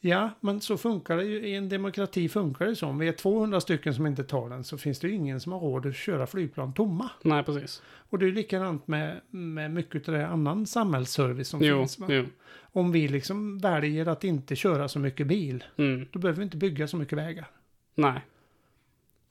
[0.00, 1.46] Ja, men så funkar det ju.
[1.46, 2.86] I en demokrati funkar det så.
[2.86, 5.52] Om vi är 200 stycken som inte tar den så finns det ju ingen som
[5.52, 7.10] har råd att köra flygplan tomma.
[7.22, 7.82] Nej, precis.
[8.10, 11.98] Och det är ju likadant med, med mycket av det annan samhällsservice som Jo, finns.
[12.08, 12.24] Jo.
[12.60, 16.06] Om vi liksom väljer att inte köra så mycket bil, Mm.
[16.12, 17.46] då behöver vi inte bygga så mycket vägar.
[17.94, 18.20] Nej.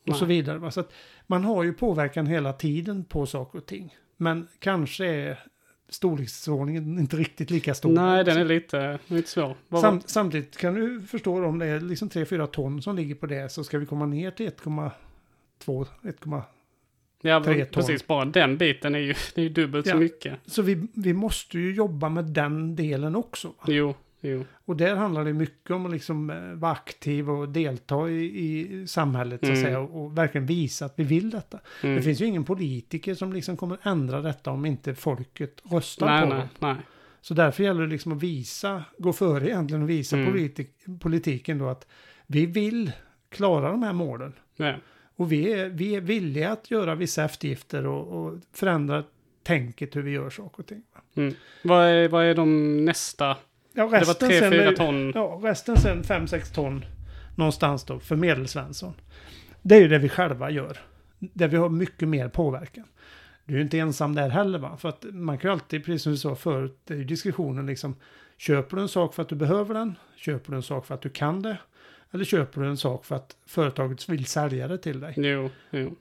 [0.08, 0.38] Och så Nej.
[0.38, 0.58] vidare.
[0.58, 0.72] Va?
[0.72, 0.84] Så
[1.28, 3.96] man har ju påverkan hela tiden på saker och ting.
[4.18, 5.40] Men kanske är
[5.90, 7.92] storleksordningen inte riktigt lika stor.
[7.92, 9.56] Nej, den är lite, lite svår.
[9.68, 13.26] Vad- Sam, samtidigt kan du förstå om det är liksom 3-4 ton som ligger på
[13.26, 16.16] det så ska vi komma ner till 1,2, 1,
[17.22, 17.66] ja, ton.
[17.74, 18.08] precis.
[18.08, 20.00] Bara den biten är ju, det är ju dubbelt så Ja.
[20.00, 20.34] mycket.
[20.46, 23.48] Så vi, vi måste ju jobba med den delen också.
[23.48, 23.54] va?
[23.68, 24.46] Jo, jo.
[24.66, 28.88] Och där handlar det mycket om att liksom eh, vara aktiv och delta i, i
[28.88, 29.64] samhället så att Mm.
[29.64, 29.80] säga.
[29.80, 31.60] Och, och verkligen visa att vi vill detta.
[31.84, 31.96] Mm.
[31.96, 36.22] Det finns ju ingen politiker som liksom kommer ändra detta om inte folket röstar nej,
[36.22, 36.48] på nej, dem.
[36.60, 36.76] nej.
[37.22, 40.32] Så därför gäller det liksom att visa, gå före egentligen och visa Mm.
[40.32, 41.88] politik, politiken då att
[42.28, 42.92] vi vill
[43.30, 44.34] klara de här målen.
[44.56, 44.76] Ja.
[45.16, 49.04] Och vi är, vi är villiga att göra vissa eftergifter och, och förändra
[49.44, 50.82] tänket hur vi gör saker och ting.
[51.16, 51.34] Mm.
[51.64, 53.38] Vad, är, vad är de nästa?
[53.78, 55.12] Ja, Det var resten sen 3-4 är- ton.
[55.16, 56.86] Ja, resten sen 5-6 ton
[57.36, 58.94] någonstans då för medelsvensson.
[59.62, 60.78] Det är ju det vi själva gör.
[61.20, 62.84] Där vi har mycket mer påverkan.
[63.46, 64.78] Du är ju inte ensam där heller va?
[64.78, 67.66] För att man kan ju alltid, precis som vi sa förut, det är ju diskussionen
[67.66, 67.96] liksom.
[68.38, 69.96] Köper du en sak för att du behöver den?
[70.16, 71.58] Köper du en sak för att du kan det?
[72.12, 75.14] Eller köper du en sak för att företaget vill sälja det till dig?
[75.18, 75.96] Jo, jo.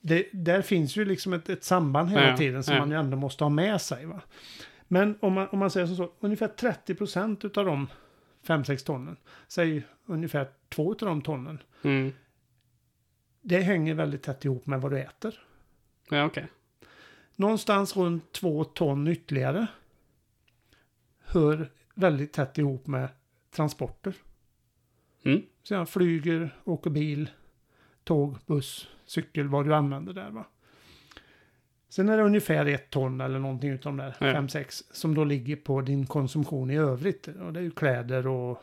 [0.00, 2.80] det, där finns ju liksom ett, ett samband hela Ja, tiden som ja.
[2.80, 4.06] man ju ändå måste ha med sig.
[4.06, 4.20] Va?
[4.88, 7.86] Men om man, om man säger som så, ungefär 30 procent av de
[8.46, 9.16] 5-6 tonnen,
[9.48, 12.12] säg ungefär två av de tonnen, Mm.
[13.40, 15.34] det hänger väldigt tätt ihop med vad du äter.
[16.10, 16.46] Ja, okej.
[17.36, 19.66] Någonstans runt två ton ytterligare
[21.20, 23.08] hör väldigt tätt ihop med
[23.50, 24.14] transporter.
[25.22, 25.42] Mm.
[25.62, 27.30] Så jag flyger, åker bil,
[28.04, 30.46] tåg, buss, cykel, vad du använder där va.
[31.88, 34.32] Sen är det ungefär ett ton eller någonting utav de där Ja.
[34.32, 37.28] fem sex som då ligger på din konsumtion i övrigt.
[37.28, 38.62] Och det är ju kläder och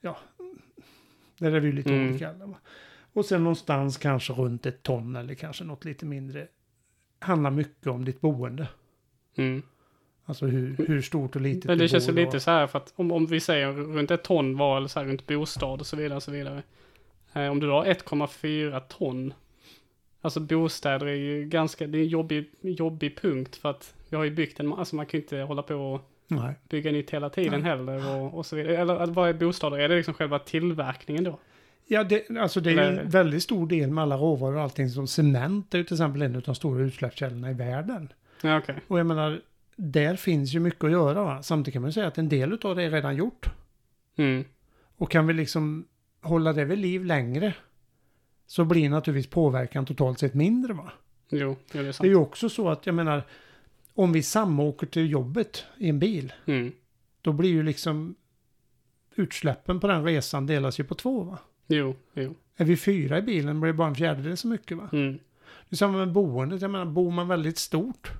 [0.00, 0.16] ja,
[1.38, 2.08] där är vi ju lite Mm.
[2.10, 2.34] olika.
[3.12, 6.46] Och sen någonstans kanske runt ett ton eller kanske något lite mindre.
[7.18, 8.68] Handlar mycket om ditt boende.
[9.36, 9.62] Mm.
[10.24, 12.92] Alltså hur, hur stort och litet Men det känns ju lite så här för att
[12.96, 15.96] om, om vi säger runt ett ton var eller så här runt bostad och så
[15.96, 16.62] vidare och så vidare.
[17.32, 19.34] Eh, om du har 1,4 ton.
[20.24, 24.24] Alltså bostäder är ju ganska, det är en jobbig, jobbig punkt för att vi har
[24.24, 26.54] ju byggt en, alltså man kan ju inte hålla på och Nej.
[26.68, 27.70] bygga nytt hela tiden Nej.
[27.70, 28.76] heller och, och så vidare.
[28.76, 29.78] Eller, vad är bostäder?
[29.78, 31.38] Är det liksom själva tillverkningen då?
[31.86, 34.88] Ja, det, alltså det är ju en väldigt stor del med alla råvaror och allting
[34.88, 38.12] som cement är ju till exempel en av de stora utsläppskällorna i världen.
[38.42, 38.76] Ja, okej.
[38.88, 39.40] Och jag menar,
[39.76, 41.42] där finns ju mycket att göra va.
[41.42, 43.46] Samtidigt kan man ju säga att en del av det är redan gjort.
[44.16, 44.44] Mm.
[44.96, 45.84] Och kan vi liksom
[46.20, 47.54] hålla det vid liv längre
[48.52, 50.92] så blir naturligtvis påverkan totalt sett mindre va.
[51.28, 52.06] Jo, det är Det är sant.
[52.08, 53.22] ju också så att jag menar,
[53.94, 56.72] om vi samåker till jobbet i en bil, Mm.
[57.22, 58.14] då blir ju liksom
[59.14, 61.38] utsläppen på den resan delas ju på två va.
[61.66, 62.34] Jo, jo.
[62.56, 64.88] Är vi fyra i bilen blir det bara en fjärdedel så mycket va.
[64.92, 65.12] Mm.
[65.68, 66.62] Det är samma med boendet.
[66.62, 68.12] Jag menar, bor man väldigt stort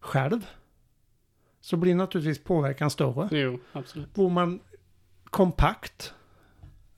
[0.00, 0.46] själv
[1.60, 3.28] så blir naturligtvis påverkan större.
[3.40, 4.14] Jo, absolut.
[4.14, 4.60] Bor man
[5.24, 6.14] kompakt,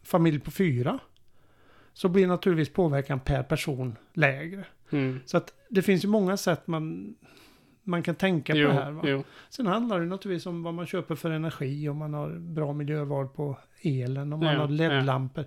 [0.02, 0.98] familj på fyra,
[1.96, 4.64] så blir naturligtvis påverkan per person lägre.
[4.90, 5.20] Mm.
[5.26, 7.14] Så att det finns ju många sätt man,
[7.82, 8.90] man kan tänka på Jo, det här.
[8.90, 9.02] Va?
[9.04, 9.24] jo.
[9.48, 13.28] Sen handlar det naturligtvis om vad man köper för energi, om man har bra miljöval
[13.28, 15.44] på elen, om man Ja, har LED-lampor.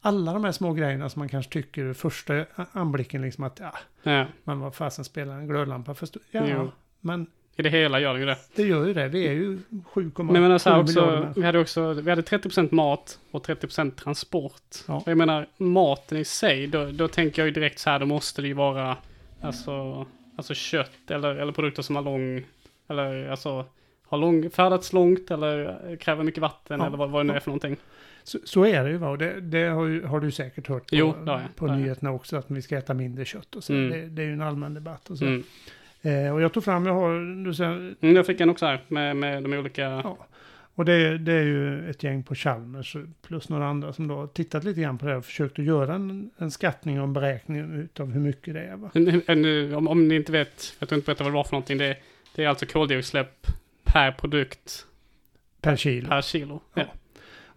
[0.00, 4.26] Alla de här små grejerna som man kanske tycker första anblicken liksom att ja, Ja.
[4.44, 6.08] men vad fasen spelar en glödlampa för?
[6.30, 6.70] Ja, Jo.
[7.00, 7.26] men
[7.58, 8.36] I det hela gör det ju det.
[8.56, 9.08] det gör ju det.
[9.08, 9.58] Vi är ju
[9.92, 11.40] 7,7 Men jag menar så här miljarder också, människor.
[11.40, 14.62] vi hade också, vi hade 30% mat och 30% transport.
[14.88, 15.02] Ja.
[15.06, 18.42] Jag menar, maten i sig, då, då tänker jag ju direkt så här, då måste
[18.42, 18.96] det ju vara,
[19.40, 22.44] alltså, alltså kött eller, eller produkter som har lång,
[22.88, 23.64] eller alltså,
[24.08, 26.86] har lång, färdats långt eller kräver mycket vatten Ja.
[26.86, 27.76] eller vad, vad det nu är för någonting.
[28.24, 29.08] Så, så är det ju va.
[29.08, 32.12] Och det, det har, ju, har du säkert hört på, Jo, det på Det nyheterna
[32.12, 32.36] också.
[32.36, 33.72] Att vi ska äta mindre kött och så.
[33.72, 33.90] Mm.
[33.90, 35.24] Det, det är ju en allmän debatt och så.
[35.24, 35.42] Mm.
[36.10, 38.80] Eh, och jag tog fram, jag har, du säger, Mm, jag fick en också här
[38.88, 40.26] med, med de olika, Ja.
[40.78, 44.26] Och det, det är ju ett gäng på Chalmers plus några andra som då har
[44.26, 47.74] tittat lite grann på det och försökt att göra en, en skattning och en beräkning
[47.80, 48.90] utav hur mycket det är.
[48.94, 51.52] En- en- om, om ni inte vet, jag tror inte berätta vad det var för
[51.52, 51.96] någonting, det,
[52.34, 53.46] det är alltså koldioxidutsläpp
[53.84, 54.86] per produkt
[55.60, 56.08] Per kilo.
[56.08, 56.60] per kilo.
[56.74, 56.84] Ja.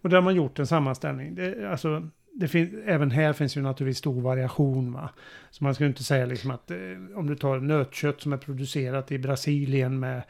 [0.01, 1.35] Och där har man gjort en sammanställning.
[1.35, 4.93] Det, alltså, det finns, även här finns ju naturligtvis stor variation.
[4.93, 5.09] Va?
[5.51, 6.77] Så man ska inte säga liksom att eh,
[7.15, 10.21] om du tar nötkött som är producerat i Brasilien med,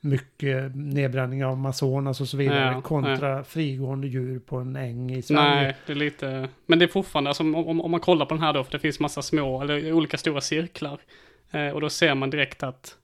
[0.00, 5.22] mycket nedbränning av Amazonas och så vidare Ja, kontra frigående djur på en äng i
[5.22, 5.62] Sverige.
[5.62, 8.34] Nej, det är lite, men det är fortfarande, alltså, om, om, om man kollar på
[8.34, 11.00] den här då, för det finns massa små, eller olika stora cirklar.
[11.50, 12.96] Eh, och då ser man direkt att,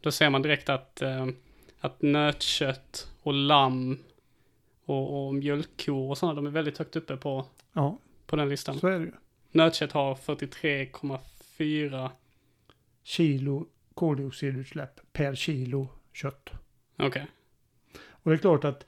[0.00, 1.26] då ser man direkt att, eh,
[1.80, 3.98] att nötkött och lamm
[4.90, 8.78] och, och mjölkkor och sådana, de är väldigt högt uppe på, Ja, på den listan.
[8.78, 9.12] så är det ju.
[9.52, 12.10] Nötkött har 43,4,
[13.02, 16.50] Kilo koldioxidutsläpp per kilo kött.
[16.98, 17.26] okej.
[18.10, 18.86] Och det är klart att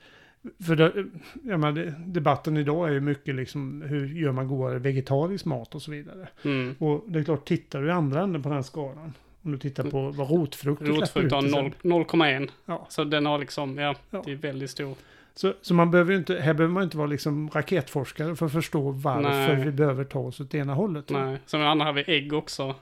[0.65, 1.05] för det,
[1.43, 5.81] jag menar, debatten idag är ju mycket liksom hur gör man godare vegetarisk mat och
[5.81, 6.27] så vidare.
[6.43, 6.75] Mm.
[6.79, 9.13] Och det är klart, tittar du i andra änden på den skalan.
[9.41, 10.87] Om du tittar på vad Rotfrukt ut.
[10.87, 11.91] har till 0 exempel.
[11.91, 12.49] 0,1.
[12.65, 12.85] Ja.
[12.89, 14.21] Så den har liksom, ja, Ja.
[14.25, 14.95] det är väldigt stor.
[15.35, 18.51] Så, så man behöver ju inte, här behöver man inte vara liksom raketforskare för att
[18.51, 19.65] förstå varför Nej.
[19.65, 21.09] vi behöver ta oss åt ena hållet.
[21.09, 22.75] Nej, som en annan har vi ägg också.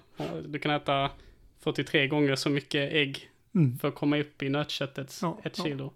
[0.47, 1.09] Du kan äta
[1.59, 3.77] 43 gånger så mycket ägg Mm.
[3.77, 5.63] för att komma upp i nötköttets Ja, ett ja.
[5.63, 5.93] kilo.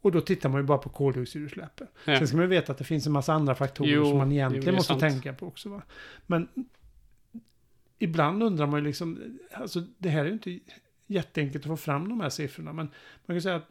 [0.00, 1.86] Och då tittar man ju bara på koldioxidutsläppen.
[2.04, 2.18] Ja.
[2.18, 4.32] Sen ska man ju veta att det finns en massa andra faktorer Jo, som man
[4.32, 5.00] egentligen måste sant.
[5.00, 5.68] tänka på också.
[5.68, 5.82] Va?
[6.26, 6.48] Men
[7.98, 10.58] ibland undrar man ju liksom, alltså det här är ju inte
[11.06, 12.72] jätteenkelt att få fram de här siffrorna.
[12.72, 12.86] Men
[13.26, 13.68] man kan säga att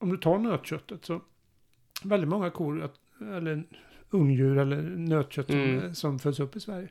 [0.00, 1.20] om du tar nötköttet så
[2.04, 3.62] väldigt många kor, eller
[4.10, 5.94] ungdjur eller nötkött som, Mm.
[5.94, 6.88] som föds upp i Sverige.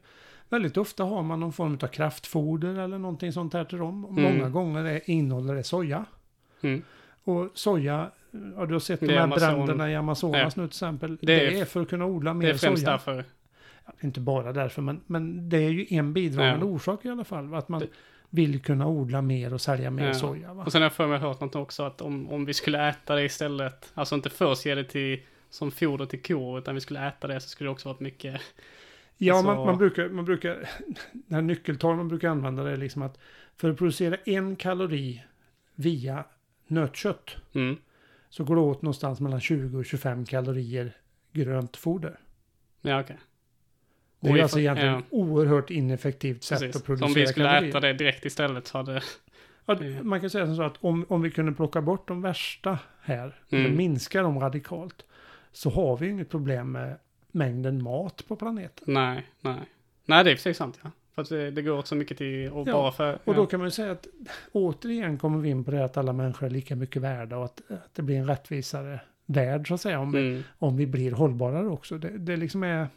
[0.49, 4.05] Väldigt ofta har man någon form av kraftfoder eller någonting sånt här till dem.
[4.05, 4.23] Mm.
[4.23, 6.05] Många gånger är, innehåller det soja.
[6.61, 6.81] Mm.
[7.23, 8.11] Och soja,
[8.55, 11.15] ja, du har sett de Det är här Amazon- bränderna i Amazonas nu till exempel.
[11.21, 12.91] Det Det är- är, för att kunna odla Det mer är främst soja.
[12.91, 13.25] därför.
[13.85, 16.71] Ja, inte bara därför, men, men det är ju en bidragande Ja.
[16.71, 17.53] orsak i alla fall.
[17.53, 17.87] Att man Det-
[18.29, 20.13] vill kunna odla mer och sälja mer Ja.
[20.13, 20.53] soja.
[20.53, 20.63] Va?
[20.65, 23.15] Och sen har jag för mig hört något också att om, om vi skulle äta
[23.15, 27.07] det istället, alltså inte först ge det till som foder till kor, utan vi skulle
[27.07, 28.41] äta det så skulle det också varit mycket.
[29.17, 30.49] Ja, Så- man, man brukar, man brukar,
[31.11, 33.17] den här nyckeltal man brukar använda det är liksom att
[33.57, 35.23] för att producera en kalori
[35.75, 36.23] via
[36.67, 37.77] nötkött Mm.
[38.29, 40.91] så går det åt någonstans mellan 20 och 25 kalorier
[41.33, 42.19] grönt foder.
[42.81, 43.17] Ja, okej.
[44.19, 44.99] Det är ju alltså egentligen ja.
[44.99, 46.75] ett oerhört ineffektivt sätt Precis.
[46.75, 47.69] att producera om vi skulle kalorier.
[47.69, 49.01] äta det direkt istället så hade...
[49.65, 52.79] Ja, man kan säga som så att om, om vi kunde plocka bort de värsta
[53.01, 53.77] här, Mm.
[53.77, 55.05] minska dem radikalt,
[55.51, 56.95] så har vi inget problem med
[57.31, 58.93] mängden mat på planeten.
[58.93, 59.59] Nej, nej.
[60.05, 60.91] Nej, det är precis sant ja.
[61.15, 63.19] För att det, det går åt så mycket till, och Ja, bara för...
[63.25, 63.45] Och då ja.
[63.45, 64.07] kan man ju säga att
[64.51, 67.61] återigen kommer vi in på det att alla människor är lika mycket värda och att,
[67.71, 70.43] att det blir en rättvisare värld så att säga om, vi, Mm.
[70.59, 71.97] om vi blir hållbarare också.
[71.97, 72.87] Det, det liksom är...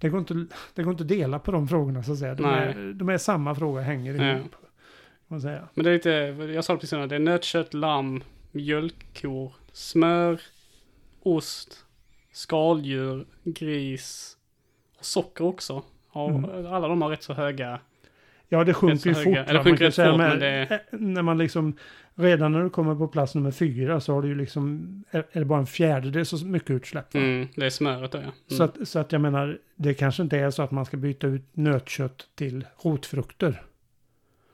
[0.00, 2.34] Det går, inte, det går inte att dela på de frågorna så att säga.
[2.34, 2.68] De, Nej.
[2.68, 4.36] är, de är samma fråga, hänger Ja.
[4.38, 4.54] ihop.
[5.26, 5.68] Man säga.
[5.74, 6.10] Men det är lite,
[6.54, 10.40] jag sa det precis innan, det är nötkött, lamm, mjölkkor, smör,
[11.22, 11.84] ost,
[12.32, 14.36] skaldjur, gris
[14.98, 15.82] och socker också.
[16.14, 16.66] Ja, Mm.
[16.66, 17.80] Alla de har rätt så höga.
[18.48, 19.26] Ja, det sjunker ju fort.
[19.48, 21.76] eller sjunker rätt fort, men det- eh, När man liksom,
[22.20, 25.38] redan när du kommer på plats nummer fyra så har du ju liksom, är, är
[25.38, 27.14] det bara en fjärdedel så mycket utsläpp.
[27.14, 28.22] Mm, det är smöret då ja.
[28.22, 28.34] Mm.
[28.46, 31.26] Så, att, så att jag menar, det kanske inte är så att man ska byta
[31.26, 33.62] ut nötkött till rotfrukter.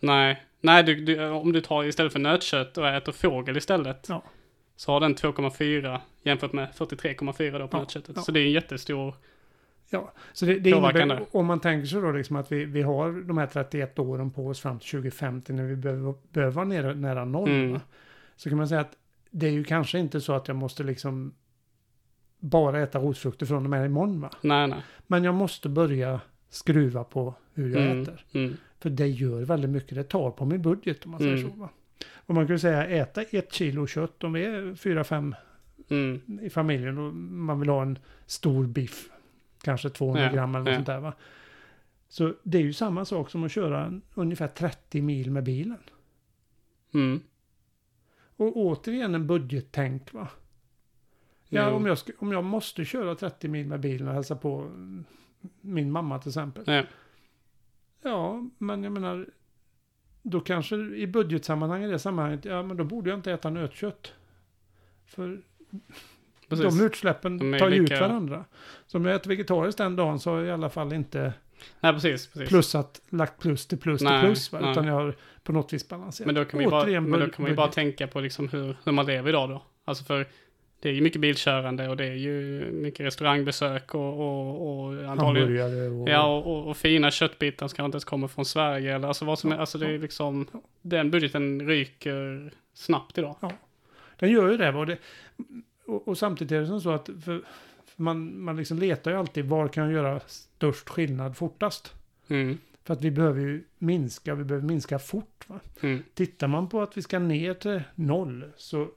[0.01, 4.07] Nej, nej du, du, om du tar istället för nötkött och äter fågel istället.
[4.09, 4.23] Ja.
[4.77, 8.17] Så har den 2,4 jämfört med 43,4 då på Ja, nötköttet.
[8.17, 8.23] ja.
[8.23, 9.15] Så det är en jättestor.
[9.91, 13.13] Ja, så det, det innebär, om man tänker sig då liksom att vi, vi har
[13.13, 16.95] de här 31 åren på oss fram till 2050 när vi behöver, behöver vara nere,
[16.95, 17.49] nära noll.
[17.49, 17.81] Mm.
[18.37, 18.97] Så kan man säga att
[19.31, 21.35] det är ju kanske inte så att jag måste liksom
[22.39, 24.31] bara äta rotfrukter från och med imorgon va?
[24.41, 24.79] Nej, nej.
[25.07, 28.25] Men jag måste börja skruva på hur jag Mm, äter.
[28.33, 29.95] mm, För det gör väldigt mycket.
[29.95, 31.51] Det tar på min budget om man säger Mm.
[31.51, 31.57] så.
[31.57, 31.69] Va?
[32.15, 35.35] Och man kan säga äta ett kilo kött om vi är fyra, fem
[35.89, 39.09] mm, i familjen och man vill ha en stor biff.
[39.67, 40.75] Kanske 200 Ja, gram eller något ja.
[40.75, 41.13] sånt där va.
[42.09, 45.79] Så det är ju samma sak som att köra ungefär 30 mil med bilen.
[46.95, 47.21] mm.
[48.39, 50.29] Och återigen en budgettänk va.
[51.49, 54.71] Ja, om jag, ska, om jag måste köra 30 mil med bilen och hälsa på
[55.61, 56.65] min mamma till exempel.
[56.67, 56.83] Ja.
[58.03, 59.27] Ja, men jag menar,
[60.23, 64.13] då kanske i budgetsammanhang i det sammanhanget, ja men då borde jag inte äta nötkött.
[65.05, 65.43] För
[66.49, 66.79] Precis.
[66.79, 68.45] de utsläppen De är tar ju lika- ut varandra.
[68.87, 71.33] Så om jag äter vegetariskt den dagen så har jag i alla fall inte
[71.81, 72.27] Nej, precis.
[72.27, 72.49] precis.
[72.49, 74.53] plussat, lagt plus till plus Nej, till plus.
[74.53, 74.59] Va?
[74.63, 74.71] nej.
[74.71, 76.27] Utan jag har på något vis balanserat.
[76.27, 78.77] Men då kan vi bara, Återigen men då kan vi bara tänka på liksom hur,
[78.85, 79.63] hur man lever idag då.
[79.85, 80.27] Alltså för
[80.81, 85.19] det är ju mycket bilkörande och det är ju mycket restaurangbesök och, och, och antagligen
[85.19, 86.09] Hamburgare och...
[86.09, 89.25] Ja, och, och, och fina köttbitar som kanske inte ens kommer från Sverige eller alltså
[89.25, 90.61] vad som är, Ja, alltså det är ja, liksom, ja.
[90.83, 93.37] den budgeten ryker snabbt idag.
[94.19, 94.69] Den gör ju det.
[94.69, 94.99] Och, det
[95.87, 97.43] och, och samtidigt är det som så att för,
[97.85, 101.95] för man, man liksom letar ju alltid var kan jag göra störst skillnad fortast.
[102.29, 102.59] Mm.
[102.85, 105.45] För att vi behöver ju minska, vi behöver minska fort.
[105.49, 105.61] Va?
[105.81, 106.03] Mm.
[106.15, 108.89] Tittar man på att vi ska ner till noll så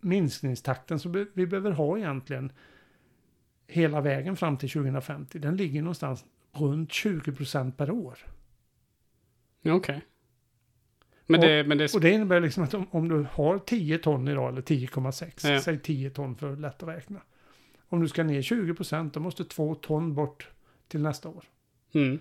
[0.00, 2.52] minskningstakten som vi behöver ha egentligen
[3.66, 8.18] hela vägen fram till 2050, den ligger någonstans runt 20 procent per år.
[9.64, 10.02] Okej.
[11.30, 11.94] Men, Och- det, men det...
[11.94, 15.60] Och det innebär liksom att om, om du har 10 ton idag, eller 10,6, Ja.
[15.60, 17.20] säg 10 ton för att lätt att räkna.
[17.88, 20.48] Om du ska ner 20 procent, då måste 2 ton bort
[20.88, 21.44] till nästa år.
[21.94, 22.18] Mm.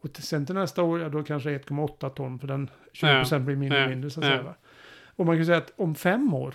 [0.00, 3.44] Och till, sen till nästa år, ja då kanske 1,8 ton, för den 20 procent
[3.46, 3.88] blir mindre och Ja.
[3.88, 4.38] mindre så att Ja.
[4.38, 4.54] säga.
[5.16, 6.54] Och man kan säga att om fem år,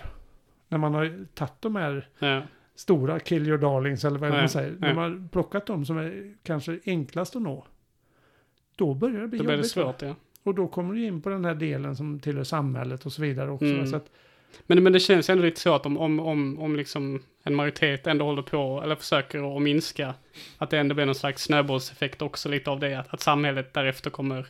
[0.68, 2.42] när man har tagit de här Ja.
[2.74, 4.94] stora kill your darlings, eller vad Ja, man säger, när ja.
[4.94, 7.66] man har plockat de som är kanske enklast att nå,
[8.76, 9.76] då börjar det bli Då blir det jobbigt.
[9.76, 9.82] va?
[9.84, 10.14] svårt, ja.
[10.42, 13.50] Och då kommer du in på den här delen som tillhör samhället och så vidare
[13.50, 13.66] också.
[13.66, 13.86] Mm.
[13.86, 14.10] Så att,
[14.66, 18.06] Men, men det känns ändå lite så att om, om, om, om liksom en majoritet
[18.06, 20.14] ändå håller på, eller försöker att minska,
[20.58, 24.10] att det ändå blir någon slags snöbollseffekt också lite av det, att, att samhället därefter
[24.10, 24.46] kommer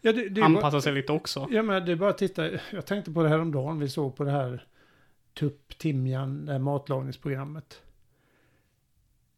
[0.00, 1.48] ja, det, det anpassa bara, sig lite också.
[1.50, 2.50] Ja, men det är bara att titta.
[2.70, 3.78] Jag tänkte på det här om dagen.
[3.78, 4.64] Vi såg på det här
[5.34, 7.82] tupp, timjan, det här matlagningsprogrammet.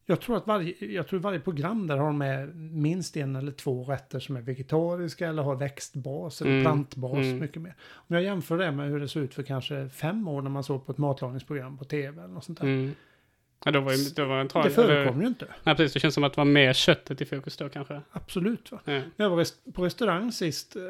[0.07, 3.53] Jag tror att varje, jag tror varje program där har de med minst en eller
[3.53, 7.13] två rätter som är vegetariska eller har växtbas eller Mm, plantbas.
[7.17, 7.39] mm.
[7.39, 7.75] Mycket mer.
[7.93, 10.65] Om jag jämför det med hur det såg ut för kanske fem år när man
[10.65, 12.67] såg på ett matlagningsprogram på tv eller något sånt där.
[12.67, 12.93] Mm.
[13.65, 15.47] Ja, då var ju, då var en Det förekommer ju inte.
[15.63, 15.93] Nej, precis.
[15.95, 18.01] Det känns som att det var mer köttet i fokus då kanske.
[18.11, 18.73] Absolut.
[18.73, 18.81] Va?
[18.85, 19.01] Ja.
[19.17, 20.83] Jag var på restaurang sist, eh,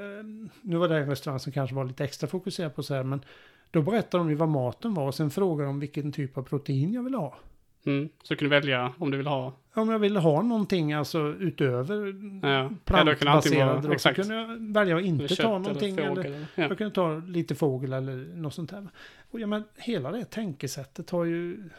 [0.62, 3.24] nu var det en restaurang som kanske var lite extra fokuserad på så här, men
[3.70, 6.92] då berättade de ju vad maten var och sen frågade de vilken typ av protein
[6.92, 7.38] jag ville ha.
[7.86, 8.08] Mm.
[8.22, 9.52] Så du kan välja om du vill ha.
[9.74, 14.96] Om jag ville ha någonting alltså utöver Ja, ja plantbaserad, då så kunde jag välja
[14.96, 15.98] att inte Eller ta någonting.
[15.98, 16.26] eller fågel.
[16.26, 16.62] Eller, ja.
[16.68, 18.88] Jag kunde ta lite fågel eller något sånt där.
[19.30, 21.70] Och ja, men hela det tänkesättet har ju,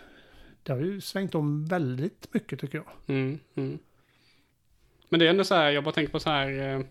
[0.64, 2.88] det har ju svängt om väldigt mycket tycker jag.
[3.16, 3.80] Mm, mm.
[5.10, 6.82] Men det är ändå så här, jag bara tänker på så här, eh,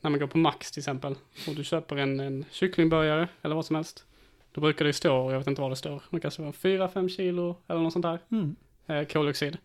[0.00, 1.14] när man går på Max till exempel,
[1.48, 4.06] och du köper en, en kycklingburgare eller vad som helst.
[4.56, 7.56] Då brukar det stå, jag vet inte vad det står, det kanske var 4-5 kilo
[7.68, 8.56] eller något sånt där, Mm.
[8.86, 9.58] eh, koldioxid.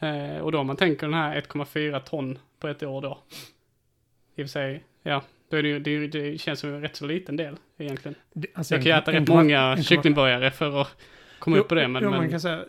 [0.00, 3.18] Eh, och då om man tänker den här 1,4 ton på ett år då.
[4.36, 6.96] I och för sig, ja, då är det ju, det, det känns som en rätt
[6.96, 8.14] så liten del egentligen.
[8.32, 10.88] Det- alltså Jag kan ju äta en rätt många en komma- kycklingburgare för att
[11.38, 12.64] komma upp på det, men, jo, man men kan säga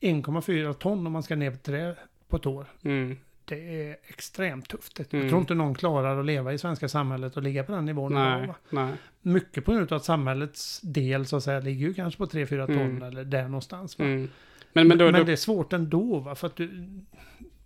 [0.00, 1.96] 1,4 ton om man ska ner till det
[2.28, 2.66] på ett år.
[2.84, 4.98] mm, Det är extremt tufft.
[4.98, 5.28] Jag Mm.
[5.28, 8.14] tror inte någon klarar att leva i svenska samhället och ligga på den nivån.
[8.14, 12.18] nej, nej, Mycket på grund av att samhällets del så att säga ligger ju kanske
[12.18, 13.02] på 3-4 ton Mm.
[13.02, 13.98] eller där någonstans.
[13.98, 14.28] Mm.
[14.72, 16.34] Men, men då, men det är svårt ändå va?
[16.34, 16.88] För att du,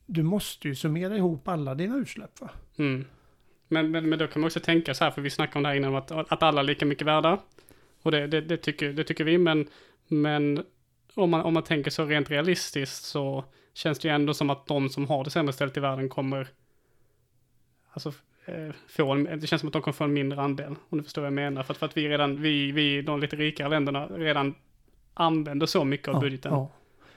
[0.06, 2.50] du måste ju summera ihop alla dina utsläpp va?
[2.78, 3.04] Mm.
[3.68, 5.68] Men, men, men då kan man också tänka så här, för vi snackade om det
[5.68, 7.38] här innan, att, att alla är lika mycket värda.
[8.02, 9.66] Och det, det, det, tycker, det tycker vi, men,
[10.08, 10.64] men
[11.14, 13.44] om, man, om man tänker så rent realistiskt så
[13.76, 16.48] känns det ju ändå som att de som har det sämre ställt i världen kommer,
[17.92, 18.12] alltså,
[18.44, 21.04] eh, få en, det känns som att de kommer få en mindre andel, om du
[21.04, 21.62] förstår vad jag menar.
[21.62, 24.54] För att, för att vi redan, vi, vi, de lite rikare länderna, redan
[25.14, 26.52] använder så mycket av budgeten.
[26.52, 26.70] ja.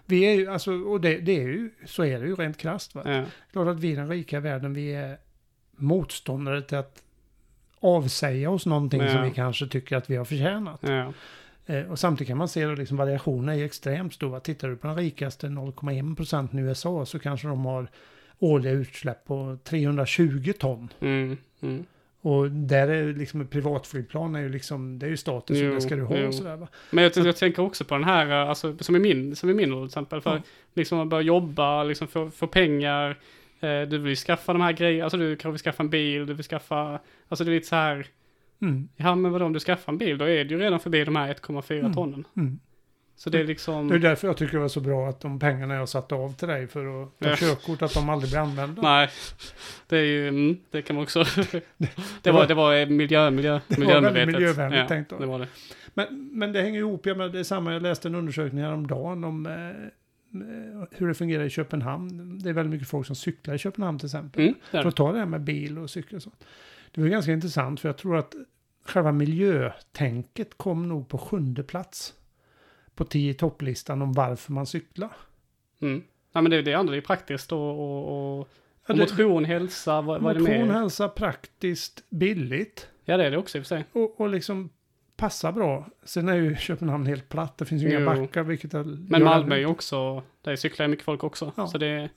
[0.06, 2.96] Vi är ju, alltså, och det, det är ju, så är det ju rent krasst
[2.96, 3.02] va?
[3.06, 3.24] Ja.
[3.52, 5.18] Klart att vi i den rika världen, vi är
[5.72, 7.04] motståndare till att
[7.80, 9.12] avsäga oss någonting Ja.
[9.12, 10.80] som vi kanske tycker att vi har förtjänat.
[10.84, 11.14] Ja.
[11.70, 14.40] Eh, och samtidigt kan man se att liksom variationerna är extremt stora.
[14.40, 17.88] Tittar du på den rikaste 0,1 procenten i USA så kanske de har
[18.40, 20.90] årliga utsläpp på 320 ton.
[21.00, 21.86] Mm, mm.
[22.22, 25.96] Och där är liksom privatflygplan är ju liksom, det är ju status Jo, det ska
[25.96, 26.28] du ha jo.
[26.28, 26.68] och sådär va.
[26.92, 29.54] Men jag, jag tänker också på den här, eh, alltså, som i min, som i
[29.54, 30.42] min ålder till exempel, för Ja.
[30.74, 33.10] liksom att börja jobba, liksom få, få pengar,
[33.60, 36.34] eh, du vill skaffa de här grejerna, alltså du kanske vill skaffa en bil, du
[36.34, 38.08] vill skaffa, alltså det är lite så här,
[38.62, 41.04] Mm, ja men vadå om du skaffar en bil, då är du ju redan förbi
[41.04, 41.94] de här 1,4 Mm.
[41.94, 42.24] tonnen.
[42.38, 42.60] mm.
[43.16, 45.40] Så det är Det är liksom, därför jag tycker det var så bra att de
[45.40, 47.36] pengarna jag satte av till dig för att ta Ja.
[47.36, 48.82] körkort, att de aldrig blir använda.
[48.82, 49.10] nej,
[49.88, 51.24] det är ju, mm, det kan man också,
[52.22, 54.28] det var- det var miljö, miljö, Det var miljömedvetet.
[54.34, 55.48] miljövänligt ja, tänkt av det var det.
[55.94, 59.24] Men, men det hänger ihop, ja, men det är samma, jag läste en undersökning häromdagen
[59.24, 62.40] om eh, eh, hur det fungerar i Köpenhamn.
[62.40, 64.42] Det är väldigt mycket folk som cyklar i Köpenhamn till exempel.
[64.44, 66.44] Mm, För att ta det här med bil och cykel och sånt.
[66.92, 68.36] Det var ganska intressant för jag tror att
[68.86, 72.14] själva miljötänket kom nog på sjunde plats
[72.96, 75.12] på tio topplistan om varför man cyklar.
[75.82, 76.04] Mm.
[76.32, 78.48] Ja men det, det andra är ju praktiskt och, och, och,
[78.88, 83.26] Ja, och det- motion, hälsa, vad, vad är det Motion, hälsa, praktiskt, billigt Ja det
[83.26, 83.86] är det också i och för sig.
[83.92, 84.70] och, och liksom
[85.18, 85.88] passa bra.
[86.04, 88.06] Sen är ju Köpenhamn helt platt, det finns ju inga Jo.
[88.06, 91.52] backar vilket är, Men Malmö är ju också, där cyklar mycket folk också.
[91.58, 91.68] Ja.
[91.68, 92.10] Så det,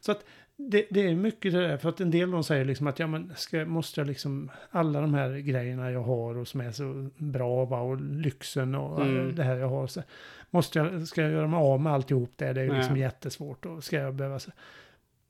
[0.00, 0.24] Så att
[0.60, 3.06] det, det är mycket det där, för att en del de säger liksom att ja
[3.06, 7.08] men ska, måste jag liksom alla de här grejerna jag har och som är så
[7.16, 9.28] bra va, och lyxen och Mm.
[9.28, 9.86] eh, det här jag har.
[9.86, 10.02] Så
[10.50, 12.52] måste jag, ska jag göra mig av med alltihop det?
[12.52, 14.38] Det är ju liksom jättesvårt och ska jag behöva...
[14.38, 14.50] Så.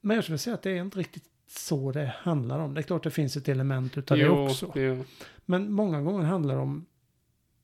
[0.00, 2.74] Men jag skulle säga att det är inte riktigt så det handlar om.
[2.74, 4.72] Det är klart det finns ett element utav det Jo, också.
[4.74, 5.04] jo.
[5.44, 6.86] Men många gånger handlar det om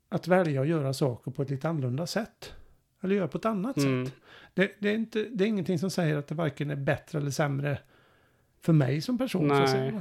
[0.09, 2.53] att välja att göra saker på ett lite annorlunda sätt.
[3.05, 4.07] Eller göra på ett annat Mm.
[4.07, 4.15] sätt.
[4.55, 7.31] Det, det, är inte, det är ingenting som säger att det varken är bättre eller
[7.31, 7.79] sämre
[8.63, 9.49] för mig som person.
[9.49, 9.93] Nej.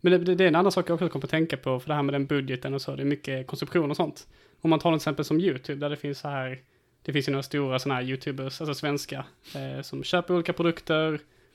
[0.00, 1.88] Men det, det, det är en annan sak jag också kommer att tänka på, för
[1.88, 4.28] det här med den budgeten och så, det är mycket konsumtion och sånt.
[4.60, 6.60] Om man tar något exempel som YouTube, där det finns så här,
[7.02, 11.10] det finns ju några stora sådana här YouTubers, alltså svenska, eh, som köper olika produkter,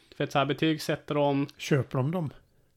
[0.09, 1.47] du vet så här betygsätter dem.
[1.57, 2.33] Köper de dem?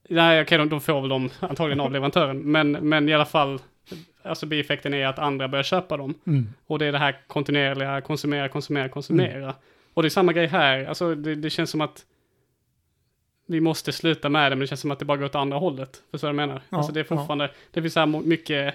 [0.09, 3.61] Nej, okej, de, de får väl dem antagligen av leverantören, men, men i alla fall,
[4.29, 6.15] alltså bieffekten är att andra börjar köpa dem.
[6.27, 6.49] Mm.
[6.67, 9.55] Och det är det här kontinuerliga konsumera, konsumera, konsumera.
[9.95, 12.05] Och det är samma grej här, alltså det, det känns som att
[13.47, 15.59] vi måste sluta med det, men det känns som att det bara går åt andra
[15.59, 16.03] hållet.
[16.11, 16.63] Förstår du vad jag menar?
[16.69, 18.75] Ja, alltså det är fortfarande, det finns så här mycket,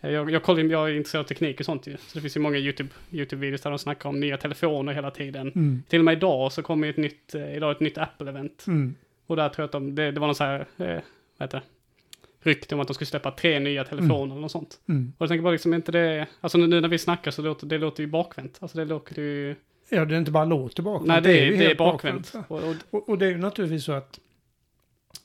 [0.00, 1.96] eh, jag, jag, kollar, jag är intresserad av teknik och sånt ju.
[1.96, 5.52] Så det finns ju många YouTube, YouTube-videos där de snackar om nya telefoner hela tiden.
[5.54, 5.82] Mm.
[5.88, 8.66] Till och med idag så kommer ju ett nytt, eh, idag ett nytt Apple-event.
[8.66, 8.94] Mm.
[9.26, 11.00] Och där tror jag att de, det, det var någon så här, eh,
[11.38, 11.62] vad heter det?
[12.44, 14.80] Rykte om att de skulle släppa tre nya telefoner eller något sånt.
[14.88, 15.12] Mm.
[15.18, 17.78] Och jag tänker bara liksom inte det, alltså nu, när vi snackar så låter det
[17.78, 18.58] låter ju bakvänt.
[18.60, 19.56] Alltså det låter ju,
[19.88, 21.08] Ja, det är inte bara låter bakvänt.
[21.08, 22.34] nej det är, det är helt bakvänt.
[22.34, 22.44] va?
[22.48, 24.20] Och, och, Och, det är ju naturligtvis så att,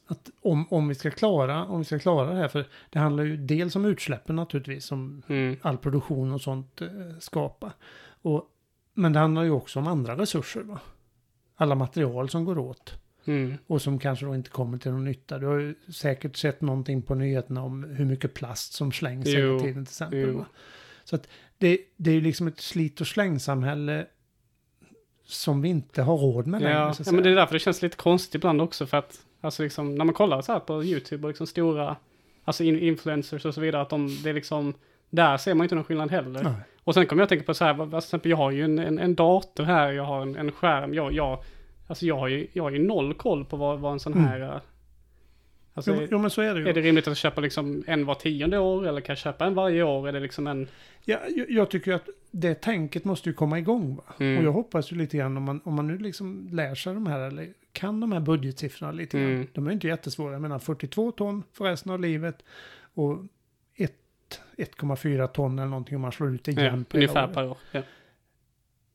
[0.07, 3.24] att om, om, vi ska klara, om vi ska klara det här, för det handlar
[3.24, 6.88] ju dels om utsläppen naturligtvis, som mm, all produktion och sånt eh,
[7.20, 7.72] skapar.
[8.22, 8.45] Och,
[8.93, 10.61] men det handlar ju också om andra resurser.
[10.61, 10.80] Va?
[11.55, 12.93] Alla material som går åt
[13.30, 15.38] mm, och som kanske då inte kommer till någon nytta.
[15.38, 19.47] Du har ju säkert sett någonting på nyheterna om hur mycket plast som slängs Jo,
[19.47, 20.19] hela tiden till exempel.
[20.19, 20.45] jo.
[21.03, 21.27] Så att
[21.57, 24.05] det, det är ju liksom ett slit och slängsamhälle
[25.25, 26.75] som vi inte har råd med längre.
[26.75, 29.63] ja, ja, men det är därför det känns lite konstigt ibland också för att, alltså
[29.63, 31.95] liksom, när man kollar så här på YouTube och liksom stora,
[32.43, 34.73] alltså in, influencers och så vidare, att de, det är liksom,
[35.09, 36.43] där ser man inte någon skillnad heller.
[36.43, 36.53] Nej.
[36.84, 38.63] Och sen kommer jag att tänka på så här, vad- till exempel jag har ju
[38.65, 41.43] en, en, en dator här, jag har en, en skärm, jag, jag,
[41.89, 44.25] alltså jag har ju, jag har ju noll koll på vad, vad en sån Mm.
[44.25, 44.61] här, eh,
[45.73, 46.67] alltså, Jo, jo, men så är det ju.
[46.69, 49.53] är det rimligt att köpa liksom en var tionde år eller kan jag köpa en
[49.53, 50.07] varje år?
[50.07, 50.67] Är det liksom en,
[51.05, 53.95] Ja, jag, jag tycker att det tänket måste ju komma igång.
[53.95, 54.03] Va?
[54.19, 54.37] Mm.
[54.37, 57.07] Och jag hoppas ju lite grann om man, om man nu liksom lär sig de
[57.07, 59.31] här, eller kan de här budgetsiffrorna lite grann.
[59.31, 59.47] Mm.
[59.53, 60.31] De är ju inte jättesvåra.
[60.33, 62.43] Jag menar 42 ton för resten av livet
[62.93, 63.17] och
[63.75, 67.33] ett- 1,4 ton eller någonting om man slår ut det ja, igen på hela ungefär
[67.33, 67.57] per år?
[67.71, 67.81] Ja.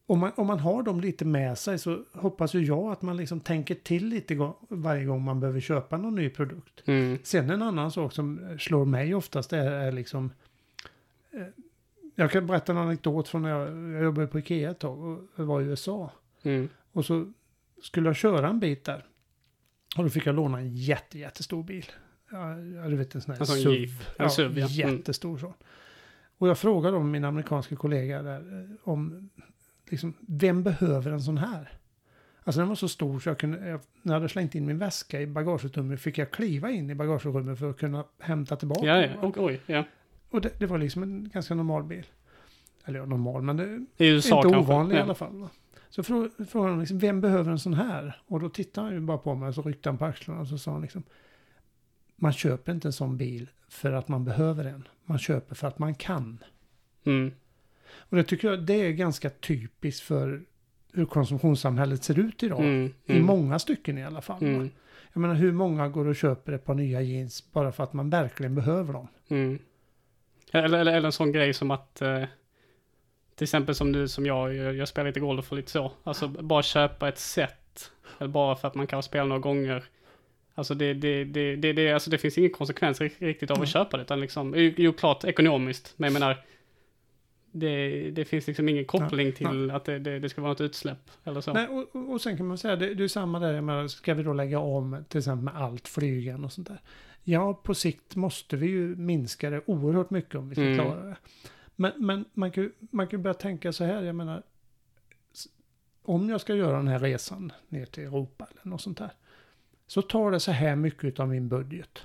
[0.07, 3.17] Om man, om man har dem lite med sig så hoppas ju jag att man
[3.17, 6.83] liksom tänker till lite varje gång man behöver köpa någon ny produkt.
[6.89, 7.19] Mm.
[7.23, 10.31] Sen en annan sak som slår mig oftast är, är liksom...
[11.31, 11.47] Eh,
[12.15, 15.47] jag kan berätta en anekdot från när jag, jag jobbade på Ikea ett tag och
[15.47, 16.11] var i USA.
[16.43, 16.69] Mm.
[16.93, 17.33] Och så
[17.83, 19.07] skulle jag köra en bit där.
[19.97, 21.87] Och då fick jag låna en jätte, jättestor bil.
[22.31, 24.05] Ja, ja, du vet en sån här sån SUV.
[24.19, 24.67] En SUV, ja.
[24.67, 24.97] Mm.
[24.97, 25.55] Jättestor sån.
[26.39, 29.31] Och jag frågade om min amerikanska kollega där eh, om
[29.95, 31.73] liksom, vem behöver en sån här?
[32.45, 34.79] Alltså den var så stor så jag kunde, jag, när jag hade slängt in min
[34.79, 39.07] väska i bagagerummet fick jag kliva in i bagagerummet för att kunna hämta tillbaka Ja,
[39.07, 39.85] ja, och, oj, ja.
[40.31, 42.07] Och det, det var liksom en ganska normal bil.
[42.85, 44.73] Eller ja, normal, men det, I USA inte kanske.
[44.73, 45.05] ovanlig i ja.
[45.05, 45.37] alla fall.
[45.41, 45.51] Va?
[45.89, 48.21] Så frå- frågade han liksom, vem behöver en sån här?
[48.27, 50.49] Och då tittade han ju bara på mig och så ryckte han på axlarna och
[50.49, 51.03] så sa han liksom,
[52.17, 54.89] man köper inte en sån bil för att man behöver en.
[55.05, 56.45] Man köper för att man kan.
[57.05, 57.33] Mm.
[57.99, 60.43] Och det tycker jag det är ganska typiskt för
[60.93, 62.61] hur konsumtionssamhället ser ut idag.
[62.61, 62.95] Mm.
[63.07, 63.25] I Mm.
[63.27, 64.43] många stycken i alla fall.
[64.43, 64.71] Mm.
[65.13, 68.11] Jag menar hur många går och köper ett par nya jeans bara för att man
[68.11, 69.09] verkligen behöver dem?
[69.29, 69.59] Mm.
[70.53, 72.23] Eller, eller, eller en sån grej som att, eh,
[73.35, 75.93] till exempel som du, som jag, jag, jag spelar lite golf och lite så.
[76.05, 77.91] Alltså bara köpa ett set.
[78.19, 79.85] Eller bara för att man kan spela några gånger.
[80.55, 83.69] Alltså det, det, det, det, det, alltså det finns ingen konsekvens ri- riktigt av att
[83.69, 84.03] köpa det.
[84.03, 86.37] Utan liksom, jo, jo klart ekonomiskt, men jag menar,
[87.57, 91.11] det, det finns liksom ingen koppling till att det, det, det ska vara något utsläpp
[91.25, 91.53] eller så.
[91.53, 94.23] Nej, och, och, sen kan man säga, det, det är samma där, menar, ska vi
[94.23, 96.81] då lägga om till exempel med allt flygen och sånt där.
[97.23, 100.75] Ja, på sikt måste vi ju minska det oerhört mycket om vi ska Mm.
[100.75, 101.17] klara det.
[101.77, 104.43] Men, men man kan ju man kan börja tänka så här, jag menar,
[106.03, 109.13] om jag ska göra den här resan ner till Europa eller något sånt där,
[109.87, 112.03] så tar det så här mycket av min budget.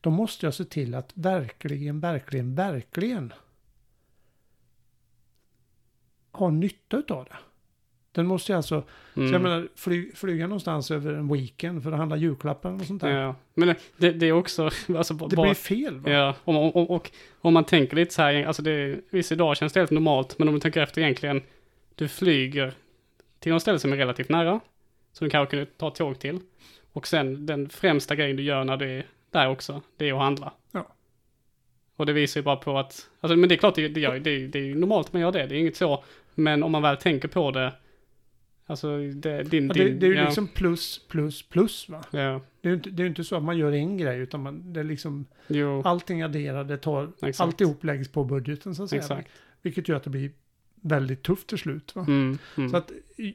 [0.00, 3.32] Då måste jag se till att verkligen, verkligen, verkligen
[6.32, 7.36] ha nytta utav det.
[8.12, 8.82] Den måste ju alltså
[9.14, 9.28] Mm.
[9.28, 13.02] så jag menar, fly, flyga någonstans över en weekend för att handla julklappar och sånt
[13.02, 13.10] där.
[13.10, 14.62] Ja, men det, det är också,
[14.96, 16.10] alltså Det bara, blir fel va?
[16.10, 17.10] Ja, om, om, om, och
[17.40, 20.48] om man tänker lite så här, alltså det, visst idag känns det helt normalt, men
[20.48, 21.42] om du tänker efter egentligen,
[21.94, 22.72] du flyger
[23.38, 24.60] till något ställe som är relativt nära,
[25.12, 26.40] så du kanske kunde ta tåg till,
[26.92, 30.20] och sen den främsta grejen du gör när du är där också, det är att
[30.20, 30.52] handla.
[30.72, 30.86] Ja.
[31.96, 34.18] Och det visar ju bara på att, alltså men det är klart det, det, gör,
[34.18, 36.04] det, det är ju normalt man gör det, det är inget så,
[36.34, 37.72] men om man väl tänker på det,
[38.66, 42.04] Alltså det, din, Ja, din, det, det är ju ja, liksom plus, plus, plus va.
[42.10, 44.42] Ja, Det är ju inte, det är inte så att man gör en grej utan
[44.42, 47.40] man, det är liksom jo, allting adderar, det tar, exakt.
[47.40, 49.02] alltihop läggs på budgeten så att säga.
[49.02, 49.28] Exakt.
[49.62, 50.30] Vilket gör att det blir
[50.74, 51.94] väldigt tufft till slut.
[51.96, 52.04] Va?
[52.08, 52.70] Mm, mm.
[52.70, 52.92] Så att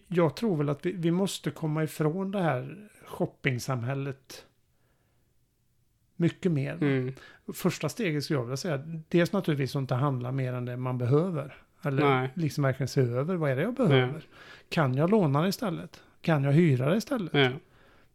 [0.08, 4.46] jag tror väl att vi, vi måste komma ifrån det här shoppingsamhället
[6.16, 6.74] mycket mer.
[6.74, 7.14] mm.
[7.54, 8.78] Första steget skulle jag vilja säga,
[9.10, 11.56] dels naturligtvis att inte handla mer än det man behöver.
[11.88, 12.30] Eller Nej.
[12.34, 14.22] liksom verkligen se över, vad är det jag behöver?
[14.70, 16.02] Kan jag låna det istället?
[16.22, 17.34] Kan jag hyra det istället?
[17.34, 17.50] Ja,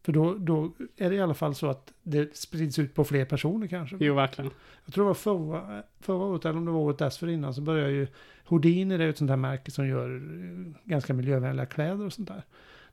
[0.01, 3.25] För då, då är det i alla fall så att det sprids ut på fler
[3.25, 3.97] personer kanske.
[3.99, 4.51] jo verkligen.
[4.85, 7.91] Jag tror det var förra, förra året, eller om det var året dessförinnan, så började
[7.91, 8.07] ju
[8.45, 12.27] Houdini, det är ett sånt här märke som gör eh, ganska miljövänliga kläder och sånt
[12.27, 12.43] där.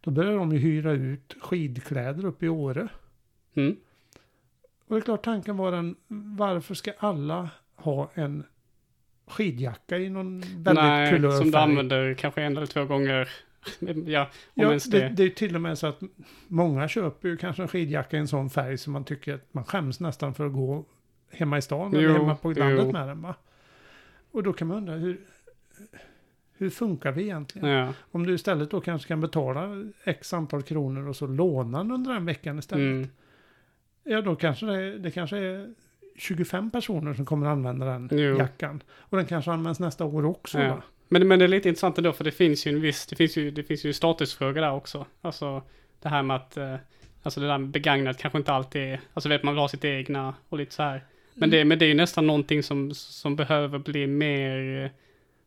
[0.01, 2.89] Då började de ju hyra ut skidkläder upp i Åre.
[3.55, 3.77] Mm.
[4.87, 5.97] Och det är klart tanken var den,
[6.37, 8.45] varför ska alla ha en
[9.31, 11.63] skidjacka i någon väldigt Nej, kulör som du färg?
[11.63, 13.29] använder kanske en eller två gånger.
[14.07, 15.09] ja, om Ja, ens det, det.
[15.09, 16.01] det är till och med så att
[16.49, 19.65] många köper ju kanske en skidjacka i en sån färg som man tycker att man
[19.65, 20.85] skäms nästan för att gå
[21.31, 22.93] hemma i stan eller hemma på landet jo.
[22.93, 23.35] med den va.
[24.31, 25.21] Och då kan man undra hur,
[26.57, 27.69] hur funkar vi egentligen?
[27.69, 31.91] Ja, Om du istället då kanske kan betala x antal kronor och så låna den
[31.91, 32.83] under den veckan istället.
[32.97, 33.09] mm.
[34.05, 35.75] Ja, då kanske det, det kanske är
[36.21, 38.39] 25 personer som kommer använda den Jo.
[38.39, 38.83] jackan.
[38.99, 40.61] Och den kanske används nästa år också.
[40.61, 40.83] Ja.
[41.09, 43.37] Men, men det är lite intressant ändå för det finns ju en viss, det finns
[43.37, 45.07] ju, det finns ju en statusfråga där också.
[45.21, 45.63] Alltså
[46.03, 46.75] det här med att, eh,
[47.23, 49.85] alltså det där med begagnat kanske inte alltid är, alltså vet man vill ha sitt
[49.85, 51.05] egna och lite så här.
[51.35, 54.91] Men det, men det är ju nästan någonting som, som behöver bli mer, eh,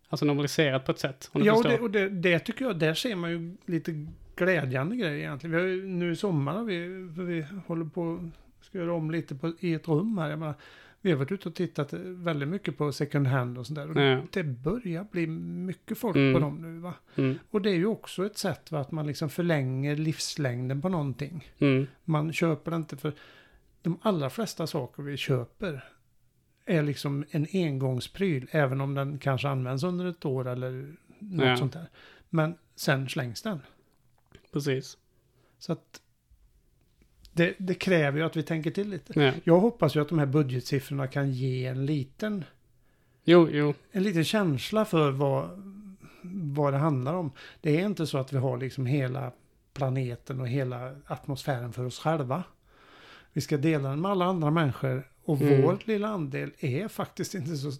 [0.09, 1.29] alltså normaliserat på ett sätt.
[1.33, 5.17] Ja, och, det, och det, det tycker jag, där ser man ju lite glädjande grejer
[5.17, 5.55] egentligen.
[5.55, 6.87] Vi har ju, nu i sommar vi,
[7.23, 8.29] vi håller på
[8.73, 10.29] ska göra om lite på, i ett rum här.
[10.29, 10.53] Jag menar,
[11.01, 14.01] vi har varit ute och tittat väldigt mycket på second hand och sådär.
[14.01, 14.21] Ja.
[14.31, 16.33] Det börjar bli mycket folk Mm.
[16.33, 16.93] på dem nu va.
[17.15, 20.89] Mm, Och det är ju också ett sätt va, att man liksom förlänger livslängden på
[20.89, 21.51] någonting.
[21.59, 23.13] mm, Man köper det inte för
[23.81, 25.83] de allra flesta saker vi köper
[26.65, 31.57] är liksom en engångspryl, även om den kanske används under ett år eller något Ja.
[31.57, 31.89] sånt där.
[32.29, 33.59] Men sen slängs den.
[34.53, 34.97] precis.
[35.59, 36.01] Så att
[37.33, 39.19] det, det kräver ju att vi tänker till lite.
[39.19, 39.31] Ja.
[39.43, 42.43] Jag hoppas ju att de här budgetsiffrorna kan ge en liten,
[43.23, 45.49] Jo, jo, en liten känsla för vad,
[46.53, 47.31] vad det handlar om.
[47.61, 49.31] Det är inte så att vi har liksom hela
[49.73, 52.43] planeten och hela atmosfären för oss själva.
[53.33, 55.61] Vi ska dela den med alla andra människor och Mm.
[55.61, 57.71] vår lilla andel är faktiskt inte så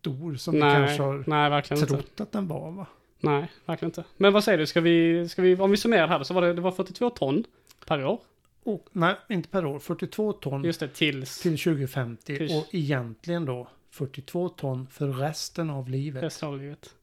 [0.00, 1.94] stor som vi nej, kanske har nej, verkligen inte.
[1.94, 2.70] trott att den var.
[2.70, 2.86] Va?
[3.20, 4.04] Nej, verkligen inte.
[4.16, 6.52] Men vad säger du, ska vi, ska vi, om vi summerar här så var det,
[6.54, 7.44] det var 42 ton
[7.86, 8.20] per år.
[8.64, 9.78] Och, nej, inte per år.
[9.78, 15.70] 42 ton Just det, tills till 2050 Till- och egentligen då 42 ton för resten
[15.70, 16.22] av livet.
[16.22, 16.94] resten av livet.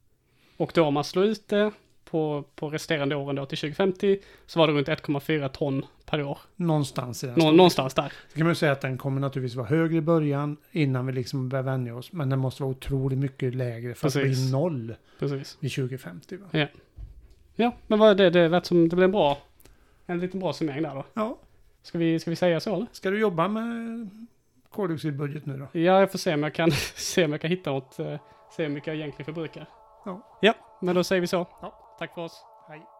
[0.56, 1.72] Och då om man slår ut det
[2.04, 6.38] på, på resterande åren då till 2050 så var det runt 1,4 ton per år.
[6.56, 8.12] Någonstans i den Nå, någonstans där.
[8.28, 11.12] Så kan man ju säga att den kommer naturligtvis vara högre i början innan vi
[11.12, 12.12] liksom börjar vänja oss.
[12.12, 14.38] Men den måste vara otroligt mycket lägre för att Precis.
[14.44, 15.56] bli noll Precis.
[15.60, 16.36] vid 2050.
[16.36, 16.66] Va?
[17.56, 19.38] Ja, men vad det, det lät som, det blev bra,
[20.06, 21.04] en liten bra summering där då.
[21.14, 21.38] Ja,
[21.82, 22.86] Ska vi, ska vi säga så eller?
[22.92, 24.10] ska du jobba med
[24.70, 25.78] koldioxidbudget nu då?
[25.78, 28.20] Ja, jag får se om jag kan, se om jag kan hitta något, eh,
[28.56, 29.66] se hur mycket jag egentligen förbrukar.
[30.04, 30.38] Ja.
[30.40, 31.46] Ja, men då säger vi så.
[31.60, 31.96] Ja.
[31.98, 32.44] Tack för oss.
[32.68, 32.78] Hej.
[32.78, 32.99] Hej.